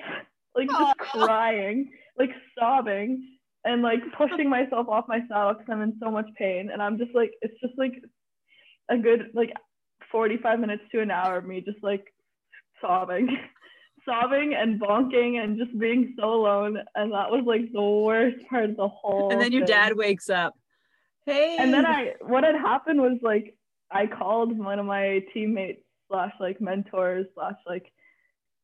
[0.55, 5.97] like just crying, like sobbing, and like pushing myself off my saddle because I'm in
[6.01, 6.69] so much pain.
[6.71, 7.93] And I'm just like, it's just like
[8.89, 9.53] a good like
[10.11, 12.05] 45 minutes to an hour of me just like
[12.81, 13.35] sobbing
[14.05, 16.77] sobbing and bonking and just being so alone.
[16.95, 19.31] And that was like the worst part of the whole.
[19.31, 19.75] And then your thing.
[19.75, 20.53] dad wakes up.
[21.25, 21.57] Hey.
[21.59, 23.55] And then I, what had happened was like,
[23.91, 27.85] I called one of my teammates slash like mentors slash like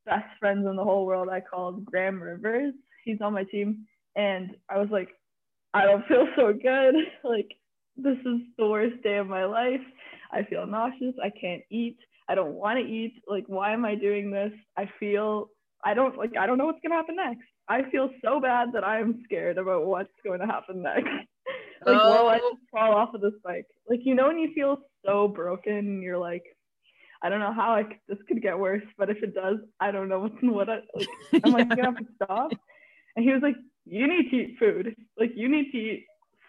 [0.10, 1.30] best friends in the whole world.
[1.30, 2.74] I called Graham Rivers.
[3.05, 3.86] He's on my team.
[4.16, 5.10] And I was like,
[5.74, 6.95] I don't feel so good.
[7.24, 7.51] Like,
[7.95, 9.82] this is the worst day of my life.
[10.32, 11.16] I feel nauseous.
[11.24, 11.97] I can't eat.
[12.30, 13.22] I don't want to eat.
[13.28, 14.51] Like, why am I doing this?
[14.78, 15.49] I feel
[15.84, 17.45] I don't like I don't know what's gonna happen next.
[17.70, 21.05] I feel so bad that I'm scared about what's going to happen next.
[21.86, 22.24] like, oh.
[22.24, 23.68] will I just fall off of this bike?
[23.88, 26.43] Like, you know, when you feel so broken, you're like,
[27.22, 29.91] I don't know how I could, this could get worse, but if it does, I
[29.91, 31.07] don't know what's what I like.
[31.43, 31.76] I'm like, yeah.
[31.76, 32.51] gonna have to stop.
[33.15, 33.55] And he was like,
[33.86, 34.95] you need to eat food.
[35.17, 36.05] Like, you need to eat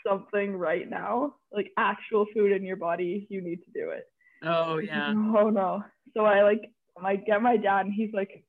[0.06, 3.26] something right now, like actual food in your body.
[3.30, 4.04] You need to do it.
[4.42, 5.10] Oh yeah.
[5.10, 5.82] Oh no.
[6.14, 6.70] So I like
[7.02, 8.44] I get my dad and he's like,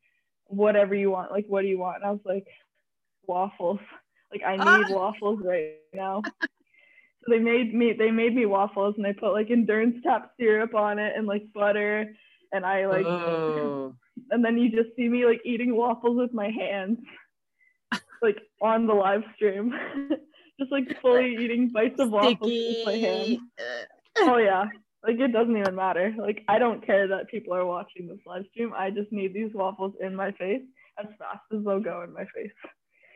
[0.46, 1.32] whatever you want.
[1.32, 1.98] Like, what do you want?
[1.98, 2.48] And I was like,
[3.28, 3.80] waffles.
[4.32, 6.22] Like I need waffles right now.
[7.24, 10.74] So they made me they made me waffles and they put like endurance tap syrup
[10.76, 12.14] on it and like butter
[12.52, 13.96] and I like oh.
[14.32, 17.00] and then you just see me like eating waffles with my hands
[18.22, 19.74] like on the live stream
[20.60, 23.38] just like fully eating bites of waffles with my hands
[24.20, 24.66] oh yeah.
[25.04, 26.14] Like it doesn't even matter.
[26.18, 28.72] Like I don't care that people are watching this live stream.
[28.78, 30.62] I just need these waffles in my face
[31.00, 32.52] as fast as they'll go in my face.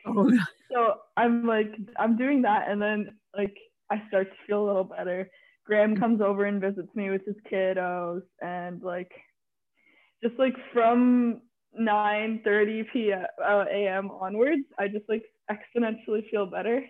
[0.06, 0.30] Oh.
[0.72, 3.56] So I'm like I'm doing that and then like
[3.90, 5.30] I start to feel a little better.
[5.64, 9.10] Graham comes over and visits me with his kiddos and like
[10.22, 11.42] just like from
[11.78, 13.24] 9 30 p.m.
[13.44, 14.10] Uh, a.m.
[14.10, 16.82] onwards, I just like exponentially feel better.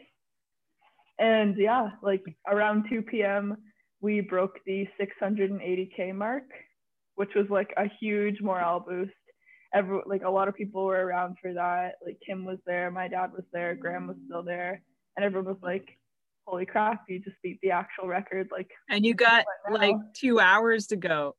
[1.19, 3.57] And yeah, like around 2 p.m.,
[4.01, 6.45] we broke the 680k mark,
[7.15, 9.13] which was like a huge morale boost.
[9.75, 11.95] Every like a lot of people were around for that.
[12.05, 14.83] Like Kim was there, my dad was there, Graham was still there,
[15.17, 15.99] and everyone was like,
[16.47, 20.87] "Holy crap, you just beat the actual record!" Like, and you got like two hours
[20.89, 21.35] to go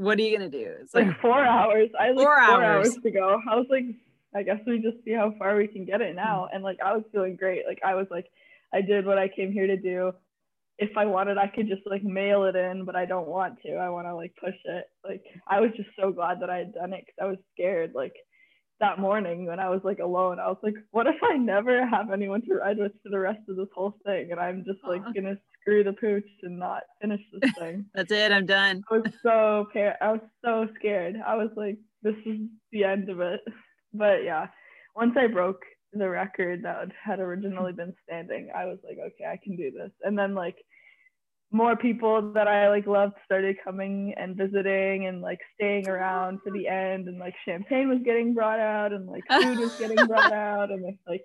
[0.00, 0.72] what are you gonna do?
[0.80, 1.90] It's like, like four hours.
[1.98, 2.88] I had like four, four hours.
[2.88, 3.38] hours to go.
[3.48, 3.84] I was like,
[4.34, 6.46] I guess we just see how far we can get it now.
[6.46, 6.56] Mm-hmm.
[6.56, 7.66] And like I was feeling great.
[7.68, 8.26] Like I was like,
[8.72, 10.12] I did what I came here to do.
[10.78, 13.74] If I wanted, I could just like mail it in, but I don't want to.
[13.74, 14.86] I want to like push it.
[15.06, 17.92] Like I was just so glad that I had done it because I was scared.
[17.94, 18.14] Like
[18.80, 22.10] that morning when I was like alone, I was like, what if I never have
[22.10, 24.32] anyone to ride with for the rest of this whole thing?
[24.32, 25.12] And I'm just like uh-huh.
[25.14, 27.84] gonna screw the pooch and not finish this thing.
[27.94, 28.32] That's it.
[28.32, 28.82] I'm done.
[28.90, 31.16] I was so I was so scared.
[31.26, 32.38] I was like, this is
[32.72, 33.40] the end of it.
[33.92, 34.46] But yeah,
[34.94, 35.62] once I broke
[35.92, 39.90] the record that had originally been standing, I was like, okay, I can do this.
[40.02, 40.56] And then like
[41.52, 46.52] more people that I like loved started coming and visiting and like staying around for
[46.52, 50.32] the end and like champagne was getting brought out and like food was getting brought
[50.32, 51.24] out and like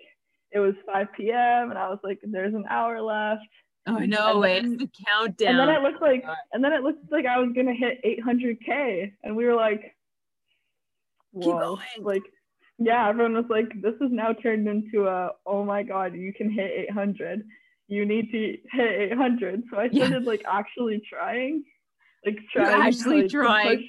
[0.50, 1.70] it was 5 p.m.
[1.70, 3.42] and I was like, there's an hour left.
[3.86, 5.48] Oh no, wait, it's the countdown.
[5.48, 8.02] And then it looked like oh and then it looked like I was gonna hit
[8.04, 9.94] 800k, and we were like,
[11.32, 12.22] whoa, like
[12.78, 16.50] yeah, everyone was like, this is now turned into a oh my god, you can
[16.50, 17.44] hit 800,
[17.88, 19.62] you need to hit 800.
[19.70, 20.28] So I started yeah.
[20.28, 21.64] like actually trying,
[22.24, 23.88] like trying, actually like, trying.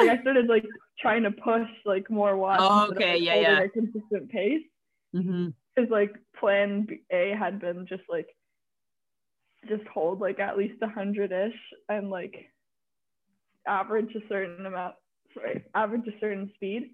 [0.00, 0.66] like I started like
[1.00, 2.62] trying to push like more watts.
[2.62, 3.60] Oh, okay, yeah, yeah.
[3.60, 4.62] A consistent pace.
[5.12, 5.92] Because mm-hmm.
[5.92, 8.28] like plan A had been just like
[9.68, 11.54] just hold like at least a hundred ish
[11.88, 12.46] and like
[13.66, 14.94] average a certain amount
[15.34, 16.90] sorry average a certain speed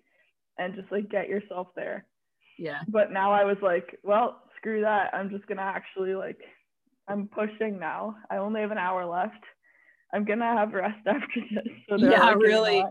[0.58, 2.06] and just like get yourself there
[2.58, 5.14] yeah but now i was like well screw that.
[5.14, 6.40] I'm just gonna actually like
[7.08, 8.16] i'm pushing now.
[8.30, 9.44] I only have an hour left.
[10.12, 12.84] I'm gonna have rest after this so yeah really.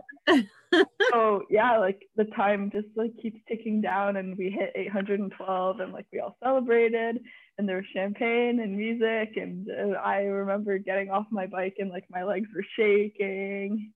[1.10, 5.92] so yeah like the time just like keeps ticking down and we hit 812 and
[5.92, 7.18] like we all celebrated
[7.58, 11.90] and there was champagne and music and uh, i remember getting off my bike and
[11.90, 13.92] like my legs were shaking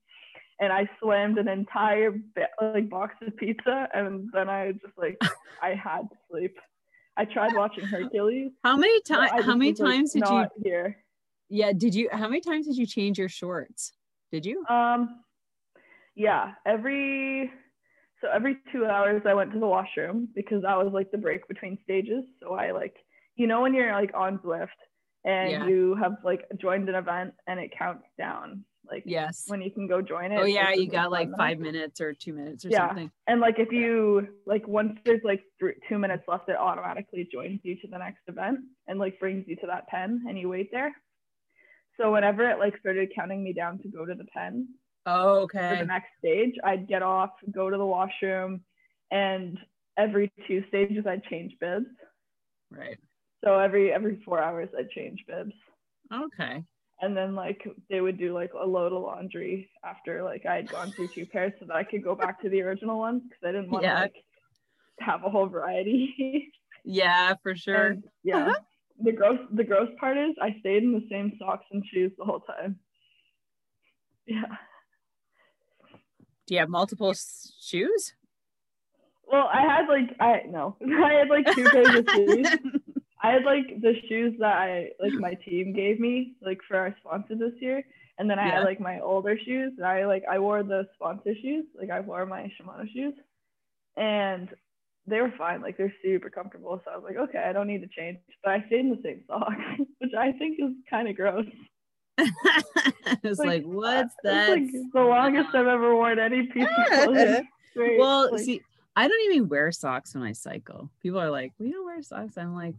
[0.59, 2.15] and i slammed an entire
[2.61, 5.17] like box of pizza and then i just like
[5.61, 6.57] i had to sleep
[7.17, 8.51] i tried watching hercules.
[8.63, 10.97] How many times how many times like, did you here.
[11.49, 13.93] Yeah did you how many times did you change your shorts?
[14.31, 14.65] Did you?
[14.69, 15.21] Um
[16.15, 17.51] yeah every
[18.21, 21.47] so every two hours i went to the washroom because that was like the break
[21.47, 22.23] between stages.
[22.41, 22.95] So i like
[23.35, 24.67] you know when you're like on Zwift
[25.23, 25.67] and yeah.
[25.67, 29.87] you have like joined an event and it counts down like yes when you can
[29.87, 32.87] go join it oh yeah you got like five minutes or two minutes or yeah.
[32.87, 37.27] something and like if you like once there's like th- two minutes left it automatically
[37.31, 40.49] joins you to the next event and like brings you to that pen and you
[40.49, 40.91] wait there
[41.99, 44.67] so whenever it like started counting me down to go to the pen
[45.05, 48.61] oh okay for the next stage i'd get off go to the washroom
[49.11, 49.57] and
[49.97, 51.85] every two stages i'd change bibs
[52.71, 52.97] right
[53.43, 55.53] so every every four hours I'd change bibs.
[56.13, 56.63] Okay.
[57.01, 60.69] And then like they would do like a load of laundry after like I had
[60.69, 63.41] gone through two pairs so that I could go back to the original ones because
[63.43, 64.01] I didn't want to yeah.
[64.01, 64.15] like
[64.99, 66.51] have a whole variety.
[66.85, 67.87] yeah, for sure.
[67.87, 68.47] And, yeah.
[68.47, 68.59] Uh-huh.
[69.03, 72.23] The gross the gross part is I stayed in the same socks and shoes the
[72.23, 72.77] whole time.
[74.27, 74.43] Yeah.
[76.45, 77.15] Do you have multiple
[77.61, 78.13] shoes?
[79.25, 82.47] Well, I had like I no, I had like two pairs of shoes.
[83.23, 86.95] I had like the shoes that I like my team gave me like for our
[86.99, 87.83] sponsor this year,
[88.17, 88.55] and then I yeah.
[88.55, 89.73] had like my older shoes.
[89.77, 93.13] And I like I wore the sponsor shoes, like I wore my Shimano shoes,
[93.95, 94.49] and
[95.05, 95.61] they were fine.
[95.61, 96.81] Like they're super comfortable.
[96.83, 98.17] So I was like, okay, I don't need to change.
[98.43, 99.55] But I stayed in the same socks,
[99.99, 101.45] which I think is kind of gross.
[102.17, 104.57] it's like, like what's that?
[104.57, 107.47] It's like the longest I've ever worn any piece of clothing.
[107.73, 108.59] Well, like, see,
[108.97, 110.89] I don't even wear socks when I cycle.
[111.01, 112.37] People are like, we don't wear socks.
[112.37, 112.75] I'm like,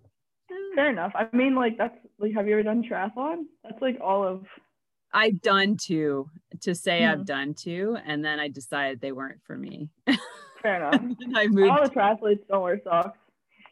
[0.74, 1.12] Fair enough.
[1.14, 3.44] I mean, like that's like, have you ever done triathlon?
[3.64, 4.46] That's like all of.
[5.12, 6.28] I've done two.
[6.62, 7.20] To say mm-hmm.
[7.20, 9.88] I've done two, and then I decided they weren't for me.
[10.62, 11.02] Fair enough.
[11.34, 11.70] I moved.
[11.70, 13.18] All the triathletes don't wear socks.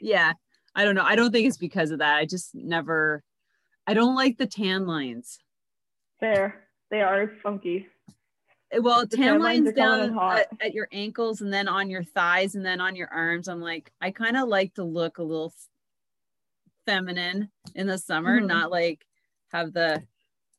[0.01, 0.33] Yeah,
[0.75, 1.05] I don't know.
[1.05, 2.17] I don't think it's because of that.
[2.17, 3.23] I just never.
[3.87, 5.39] I don't like the tan lines.
[6.21, 6.67] Fair.
[6.91, 7.87] They are funky.
[8.79, 11.53] Well, The tan tan lines lines are coming in down at, at your ankles and
[11.53, 13.49] then on your thighs and then on your arms.
[13.49, 15.53] I'm like, I kind of like to look a little
[16.87, 18.47] feminine in the summer, Mhm.
[18.47, 19.07] not like
[19.53, 20.03] have the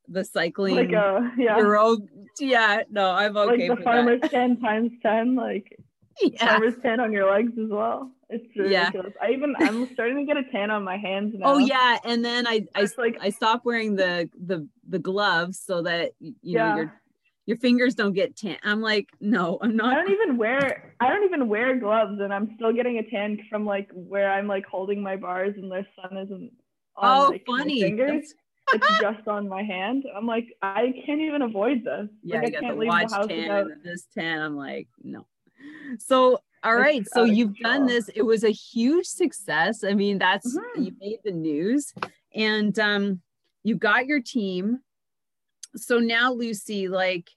[0.08, 1.58] the cycling Like uh yeah.
[1.58, 1.98] Euro.
[2.40, 5.86] Yeah, no, I'm okay like the farmer's tan times ten, like that.
[6.34, 6.46] Yeah.
[6.46, 8.12] farmer's tan on your legs as well.
[8.30, 8.86] It's Yeah.
[8.88, 9.14] ridiculous.
[9.22, 11.54] I even I'm starting to get a tan on my hands now.
[11.54, 15.60] Oh yeah, and then I I, It's like I stopped wearing the the the gloves
[15.60, 16.70] so that you yeah.
[16.70, 17.01] know your
[17.52, 18.56] your fingers don't get tan.
[18.64, 19.92] I'm like, no, I'm not.
[19.92, 23.40] I don't even wear I don't even wear gloves and I'm still getting a tan
[23.50, 26.54] from like where I'm like holding my bars and the sun isn't
[26.96, 27.82] on oh, like, my funny.
[27.82, 28.34] fingers.
[28.72, 30.06] It's just on my hand.
[30.16, 32.08] I'm like, I can't even avoid this.
[32.24, 34.42] yeah, like, I can't the leave watch the house tan without this tan.
[34.42, 35.28] I'm like, no.
[36.00, 38.08] So all right, so you've done this.
[38.16, 39.84] It was a huge success.
[39.84, 40.86] I mean, that's Mhm.
[40.86, 41.94] you made the news,
[42.34, 43.22] and um,
[43.64, 44.80] you got your team.
[45.76, 47.30] So now, Lucy, like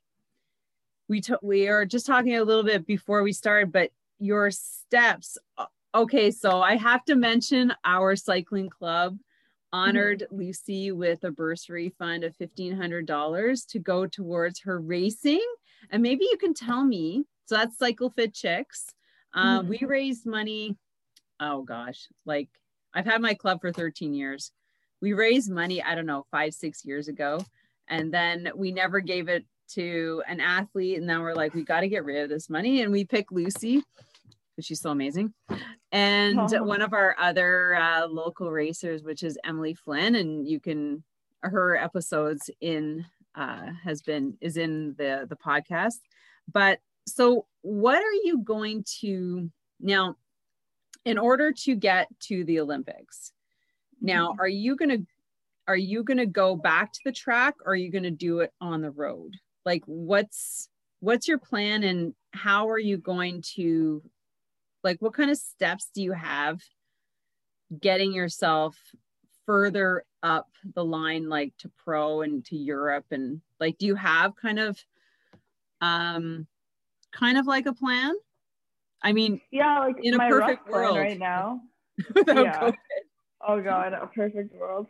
[1.08, 5.36] we t- we are just talking a little bit before we started, but your steps.
[5.94, 9.16] Okay, so I have to mention our cycling club
[9.72, 15.44] honored Lucy with a bursary fund of $1,500 to go towards her racing.
[15.90, 17.24] And maybe you can tell me.
[17.46, 18.86] So that's Cycle Fit Chicks.
[19.34, 19.66] Uh, Mhm.
[19.68, 20.76] We raised money.
[21.40, 22.48] Oh gosh, like
[22.94, 24.52] I've had my club for 13 years.
[25.00, 27.40] We raised money, I don't know, five, six years ago.
[27.88, 30.98] And then we never gave it to an athlete.
[30.98, 32.82] And then we're like, we got to get rid of this money.
[32.82, 33.82] And we pick Lucy
[34.54, 35.32] because she's so amazing.
[35.92, 36.62] And Oh.
[36.64, 41.02] one of our other uh, local racers, which is Emily Flynn, and you can
[41.42, 43.04] her episodes in
[43.34, 46.00] uh, has been is in the the podcast.
[46.52, 49.50] But so, what are you going to
[49.80, 50.16] now?
[51.04, 53.32] In order to get to the Olympics,
[54.00, 54.98] now are you gonna
[55.68, 58.80] are you gonna go back to the track or are you gonna do it on
[58.80, 59.34] the road?
[59.64, 60.68] Like, what's
[61.00, 64.02] what's your plan and how are you going to
[64.82, 66.60] like what kind of steps do you have
[67.80, 68.76] getting yourself
[69.46, 74.34] further up the line like to pro and to Europe and like do you have
[74.34, 74.78] kind of
[75.80, 76.46] um
[77.12, 78.14] kind of like a plan?
[79.02, 80.96] I mean, Yeah, like In a my perfect world.
[80.96, 81.60] right now.
[82.26, 82.70] Yeah.
[82.70, 82.74] COVID.
[83.46, 84.86] Oh god, a perfect world.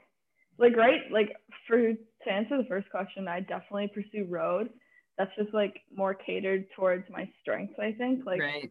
[0.58, 1.34] Like right, like
[1.66, 1.94] for
[2.24, 4.70] to answer the first question, I definitely pursue road.
[5.18, 8.26] That's just like more catered towards my strengths, I think.
[8.26, 8.70] Like right.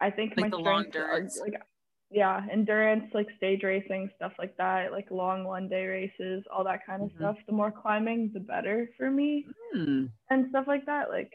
[0.00, 1.54] I think Like my the long strengths are like
[2.10, 6.84] yeah, endurance, like stage racing, stuff like that, like long one day races, all that
[6.86, 7.14] kind of Mhm.
[7.16, 7.36] stuff.
[7.46, 10.06] The more climbing, the better for me Hmm.
[10.30, 11.10] and stuff like that.
[11.10, 11.32] Like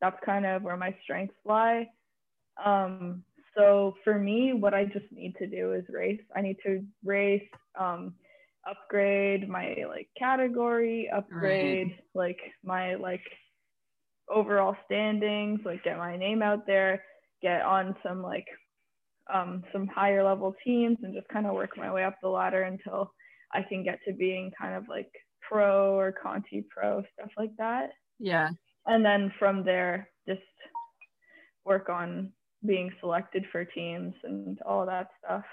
[0.00, 1.88] that's kind of where my strengths lie.
[2.64, 3.24] Um,
[3.56, 6.20] so for me, what I just need to do is race.
[6.36, 7.48] I need to race,
[7.78, 8.16] um,
[8.68, 13.22] upgrade my like category, upgrade like my like
[14.28, 17.02] overall standings, like get my name out there,
[17.42, 18.46] get on some like
[19.32, 22.62] um, some higher level teams, and just kind of work my way up the ladder
[22.62, 23.12] until
[23.52, 25.10] I can get to being kind of like
[25.40, 28.50] pro or Conti pro stuff like that Yeah.
[28.86, 30.40] and then from there just
[31.64, 32.32] work on
[32.64, 35.44] being selected for teams and all that stuff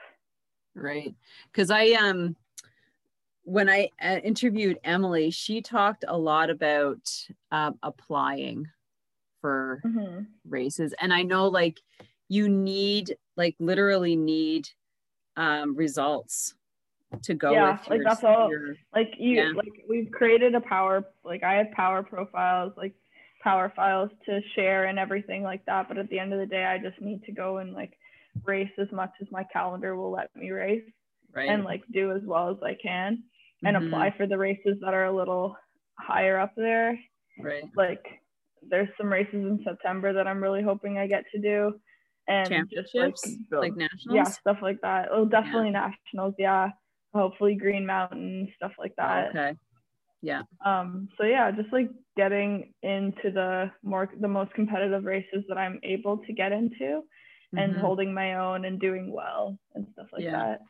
[0.76, 1.14] Right.
[1.52, 2.36] Because I um
[3.50, 7.00] when I uh, interviewed Emily, she talked a lot about
[7.52, 8.68] um, applying
[9.42, 10.28] for Mhm.
[10.48, 11.80] races, and I know like
[12.28, 14.70] you need like literally need
[15.36, 16.54] um, results
[17.24, 19.52] to go Yeah, with like, your, that's all- your- like you Yeah.
[19.56, 22.94] like we've created a power like i have power profiles like
[23.42, 26.66] power files to share and everything like that but at the end of the day
[26.66, 27.98] i just need to go and like
[28.44, 30.84] race as much as my calendar will let me race
[31.34, 33.24] right and like do as well as i can
[33.64, 33.88] and Mhm.
[33.88, 35.56] apply for the races that are a little
[35.98, 36.98] higher up there
[37.40, 38.22] right like
[38.62, 41.80] there's some races in September that I'm really hoping I get to do
[42.28, 44.16] and like championships build- like nationals.
[44.16, 46.72] yeah stuff like that oh definitely nationals yeah
[47.14, 49.56] hopefully green mountain stuff like that Okay.
[50.22, 50.44] Yeah.
[50.66, 55.80] um so yeah just like getting into the more the most competitive races that I'm
[55.84, 57.04] able to get into
[57.58, 57.80] and Mhm.
[57.80, 60.32] holding my own and doing well and stuff like Yeah.
[60.32, 60.62] that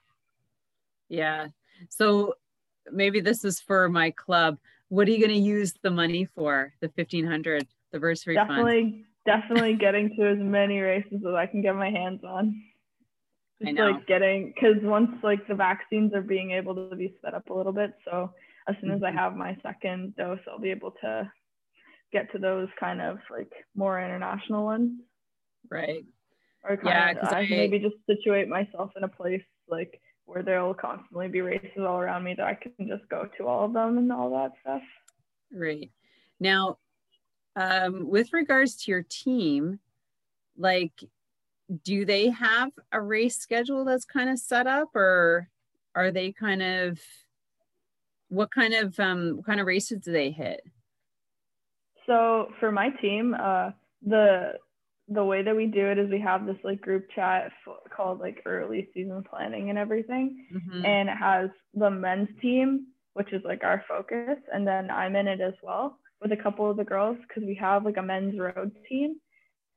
[1.09, 1.47] Yeah.
[1.89, 2.35] So
[2.91, 4.57] maybe this is for my club.
[4.89, 6.73] What are you going to use the money for?
[6.81, 8.49] The 1500, the bursary fund.
[8.49, 12.63] definitely definitely getting to as many races as I can get my hands on.
[13.61, 13.91] I Just know.
[13.91, 17.53] like getting because once like the vaccines are being able to be sped up a
[17.53, 18.33] little bit, so
[18.67, 19.15] as soon as I Mhm.
[19.15, 21.31] have my second dose, I'll be able to
[22.11, 25.01] get to those kind of like more international ones,
[25.69, 26.05] Right.
[26.63, 30.75] or Yeah, of I I- maybe just situate myself in a place like where there'll
[30.75, 33.97] constantly be races all around me that I can just go to all of them
[33.97, 34.83] and all that stuff.
[35.51, 35.89] Right.
[36.39, 36.77] Now,
[37.55, 39.79] um, with regards to your team,
[40.55, 40.93] like,
[41.83, 45.49] do they have a race schedule that's kind of set up, or
[45.95, 46.99] are they kind of
[48.29, 50.61] what kind of um, what kind of races do they hit?
[52.05, 53.71] So for my team, uh,
[54.05, 54.53] the
[55.09, 58.19] the way that we do it is we have this like group chat f- called
[58.19, 60.85] like early season planning and everything, Mhm.
[60.85, 65.27] and it has the men's team, which is like our focus, and then I'm in
[65.27, 68.39] it as well with a couple of the girls because we have like a men's
[68.39, 69.15] road team,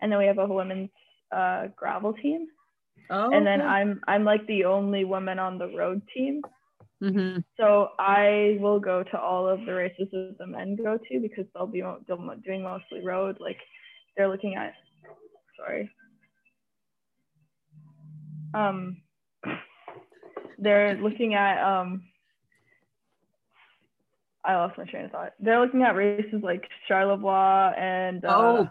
[0.01, 0.91] and then we have a women's
[1.33, 2.47] uh, gravel team,
[3.11, 6.43] Oh, and then I'm I'm like the only woman on the road team.
[7.01, 11.21] hmm So I will go to all of the races that the men go to
[11.21, 13.37] because they'll be mo- they'll mo- doing mostly road.
[13.41, 13.59] Like
[14.17, 14.75] they're looking at,
[15.57, 15.91] sorry.
[18.55, 19.03] Um,
[20.59, 22.05] they're looking at um.
[24.45, 25.33] I lost my train of thought.
[25.39, 28.71] They're looking at races like Charlevoix and uh, oh,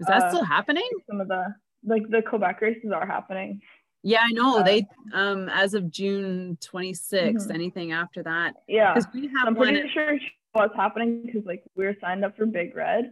[0.00, 0.88] is that uh, still happening?
[1.08, 1.54] some of the
[1.84, 3.60] like the Quebec races are happening.
[4.02, 4.60] Yeah, I know.
[4.60, 7.54] uh, they um as of June 26th, Mhm.
[7.54, 8.54] anything after that.
[8.66, 8.94] Yeah.
[8.94, 10.18] Because we have I'm pretty sure
[10.52, 13.10] what's happening because like we were signed up for Big Red,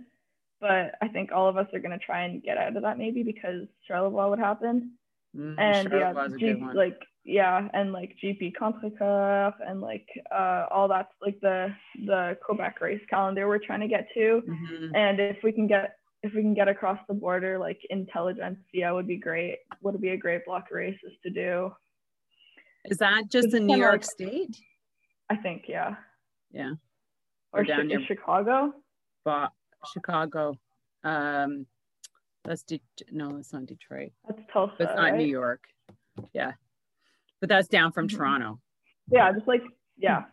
[0.61, 3.22] but I think all of us are gonna try and get out of that maybe
[3.22, 4.92] because Charlevoix would happen.
[5.36, 6.76] Mm, And yeah, Charlotte's a G- good one.
[6.76, 11.74] like yeah, and like GP Contrecoeur and like uh all that's like the
[12.06, 14.42] the Quebec race calendar we're trying to get to.
[14.48, 14.96] Mhm.
[14.96, 19.06] And if we can get if we can get across the border, like Intelligentsia would
[19.06, 19.59] be great.
[19.82, 21.72] Would be a great block of races to do.
[22.86, 24.56] Is that just It's in New York like- State?
[25.30, 25.96] I think, yeah.
[26.50, 26.72] Yeah.
[27.52, 28.72] Or, Or down Chi- near- Chicago.
[29.24, 29.48] Bo-
[29.87, 30.55] Chicago.
[31.05, 31.66] Um,
[32.45, 34.12] that's De- no, that's not Detroit.
[34.29, 34.74] That's Tulsa.
[34.81, 35.16] It's not right?
[35.16, 35.64] New York.
[36.33, 36.53] Yeah,
[37.41, 38.16] but that's down from Mhm.
[38.16, 38.61] Toronto.
[39.11, 39.62] Yeah, just like
[39.97, 40.24] yeah.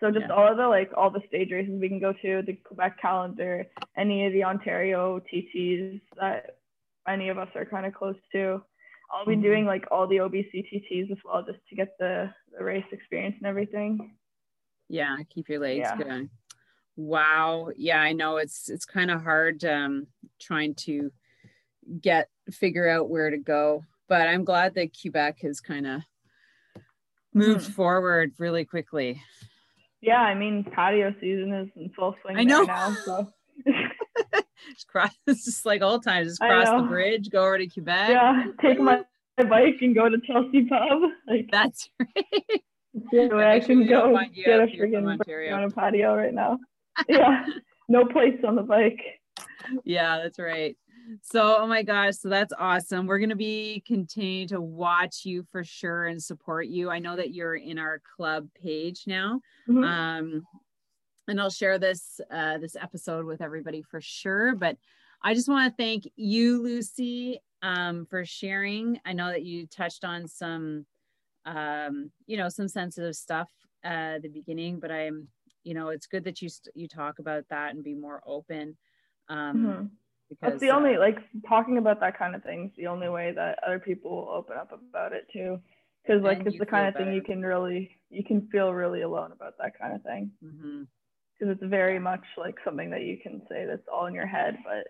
[0.00, 0.32] So just Yeah.
[0.34, 3.66] all of the like all the stage races we can go to, the Quebec calendar,
[3.96, 6.58] any of the Ontario TTs that
[7.06, 8.62] any of us are kind of close to.
[9.10, 9.42] I'll be Mhm.
[9.42, 13.36] doing like all the OBC TTs as well, just to get the, the race experience
[13.36, 14.16] and everything.
[14.88, 15.96] Yeah, keep your legs Yeah.
[15.96, 16.30] going.
[16.96, 17.70] Wow.
[17.76, 20.06] Yeah, I know it's it's kind of hard um,
[20.40, 21.10] trying to
[22.00, 26.02] get figure out where to go, but I'm glad that Quebec has kind of
[27.34, 27.72] moved Mhm.
[27.74, 29.22] forward really quickly.
[30.00, 32.62] Yeah, I mean patio season is in full swing I know.
[32.62, 32.92] now.
[33.04, 33.32] So
[34.74, 35.10] Just cross.
[35.26, 36.28] It's just like old times.
[36.28, 38.10] Just cross the bridge, go over to Quebec.
[38.10, 39.02] yeah, take my,
[39.38, 41.02] my bike and go to Chelsea pub.
[41.26, 42.62] Like That's right.
[43.10, 46.58] the way I can go get a freaking on a patio right now.
[47.08, 47.44] Yeah,
[47.88, 49.00] no place on the bike.
[49.84, 50.76] yeah, that's right.
[51.22, 53.06] So, oh my gosh, so that's awesome.
[53.06, 56.90] We're going to be continuing to watch you for sure and support you.
[56.90, 59.40] I know that you're in our club page now.
[59.68, 59.84] Mhm.
[59.84, 60.42] Um,
[61.28, 64.54] and I'll share this uh, this episode with everybody for sure.
[64.54, 64.76] But
[65.22, 69.00] I just want to thank you, Lucy, um, for sharing.
[69.04, 70.84] I know that you touched on some,
[71.46, 73.48] um, you know, some sensitive stuff
[73.84, 75.28] uh, at the beginning, but I'm,
[75.64, 78.76] you know, it's good that you st- you talk about that and be more open.
[79.28, 79.90] Um, Mhm.
[80.28, 83.08] because That's the only uh, like talking about that kind of thing is the only
[83.08, 85.60] way that other people will open up about it too.
[86.02, 89.32] Because like it's the kind of thing you can really you can feel really alone
[89.32, 90.32] about that kind of thing.
[91.38, 94.56] Because it's very much like something that you can say that's all in your head,
[94.64, 94.86] but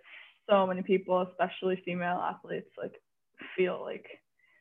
[0.48, 3.00] so many people, especially female athletes, like
[3.56, 4.06] feel like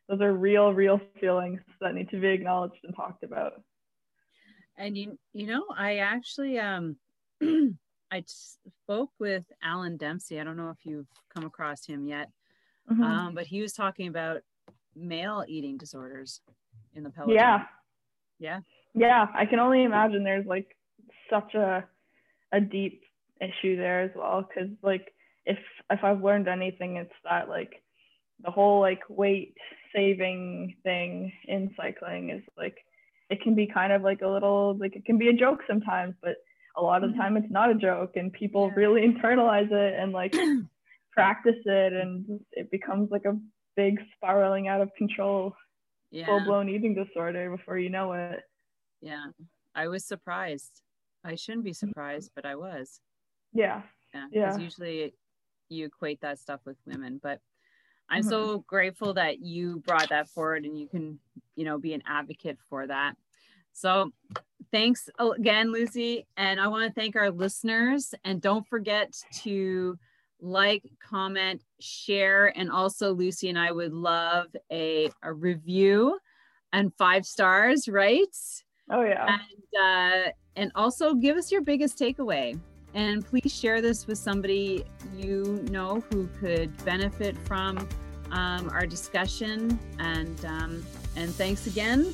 [0.07, 3.64] those are real, real feelings that need to be acknowledged and talked about.
[4.82, 6.95] And you you know, I actually um
[8.11, 10.39] I spoke with Alan Dempsey.
[10.39, 12.29] I don't know if you've come across him yet.
[12.91, 13.03] Mhm.
[13.03, 14.41] Um, but he was talking about
[14.95, 16.41] male eating disorders
[16.95, 17.36] in the peloton.
[17.36, 17.63] yeah.
[18.39, 18.61] Yeah.
[18.95, 20.75] Yeah, I can only imagine there's like
[21.29, 21.86] such a
[22.51, 23.03] a deep
[23.39, 25.13] issue there as well cuz like
[25.45, 25.59] if
[25.91, 27.84] if I've learned anything it's that like
[28.43, 29.55] the whole like weight
[29.93, 32.84] saving thing in cycling is like
[33.32, 36.13] it can be kind of like a little like it can be a joke sometimes
[36.21, 36.36] but
[36.77, 37.21] a lot of the Mhm.
[37.21, 38.75] time it's not a joke and people Yeah.
[38.82, 40.34] really internalize it and like
[41.11, 43.38] practice it and it becomes like a
[43.75, 45.55] big spiraling out of control
[46.11, 46.25] Yeah.
[46.27, 48.41] full blown eating disorder before you know it
[49.01, 49.27] Yeah.
[49.73, 50.82] I was surprised.
[51.23, 52.99] I shouldn't be surprised, but I was.
[53.53, 53.82] yeah
[54.13, 54.27] Yeah.
[54.32, 54.45] Yeah.
[54.47, 55.13] Because usually
[55.69, 57.19] you equate that stuff with women.
[57.23, 57.39] But
[58.12, 58.30] I'm Mhm.
[58.30, 61.20] so grateful that you brought that forward and you can,
[61.55, 63.16] you know, be an advocate for that.
[63.72, 64.12] So
[64.72, 66.28] thanks again, Lucy.
[66.38, 68.14] And I want to thank our listeners.
[68.26, 69.97] And don't forget to
[70.41, 72.47] like, comment, share.
[72.57, 76.20] And also, Lucy and I would love a, a review
[76.74, 78.36] and five stars, right?
[78.89, 82.59] oh yeah And uh, and also give us your biggest takeaway.
[82.93, 84.84] And please share this with somebody
[85.16, 87.88] you know who could benefit from
[88.32, 89.79] um, our discussion.
[89.99, 92.13] And um, and thanks again.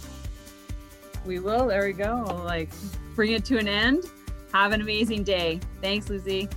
[1.25, 1.67] We will.
[1.67, 2.41] There we go.
[2.45, 2.69] Like
[3.15, 4.05] bring it to an end.
[4.53, 5.59] Have an amazing day.
[5.81, 6.47] Thanks, Lucy.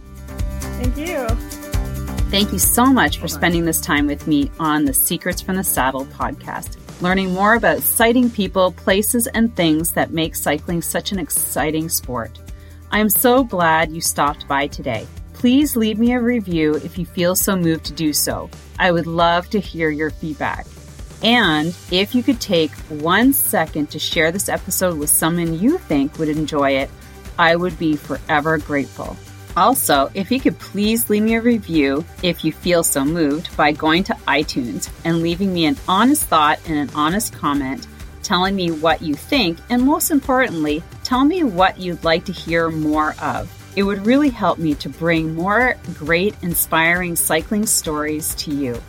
[0.61, 1.27] Thank you.
[2.31, 5.65] Thank you so much for spending this time with me on the Secrets from the
[5.65, 11.19] Saddle podcast, learning more about sighting people, places, and things that make cycling such an
[11.19, 12.39] exciting sport.
[12.93, 15.09] I am so glad you stopped by today.
[15.41, 18.51] Please leave me a review if you feel so moved to do so.
[18.79, 20.67] I would love to hear your feedback.
[21.23, 26.19] And if you could take one second to share this episode with someone you think
[26.19, 26.91] would enjoy it,
[27.39, 29.17] I would be forever grateful.
[29.57, 33.73] Also, if you could please leave me a review if you feel so moved by
[33.73, 37.87] going to iTunes and leaving me an honest thought and an honest comment
[38.23, 42.69] telling me what you think, and most importantly, tell me what you'd like to hear
[42.69, 43.51] more of.
[43.77, 48.81] It would really help me to bring more great, inspiring cycling stories to you.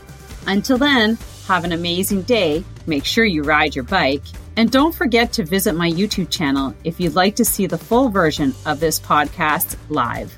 [0.47, 1.17] Until then,
[1.47, 2.63] have an amazing day.
[2.87, 4.23] Make sure you ride your bike.
[4.57, 8.09] And don't forget to visit my YouTube channel if you'd like to see the full
[8.09, 10.35] version of this podcast live.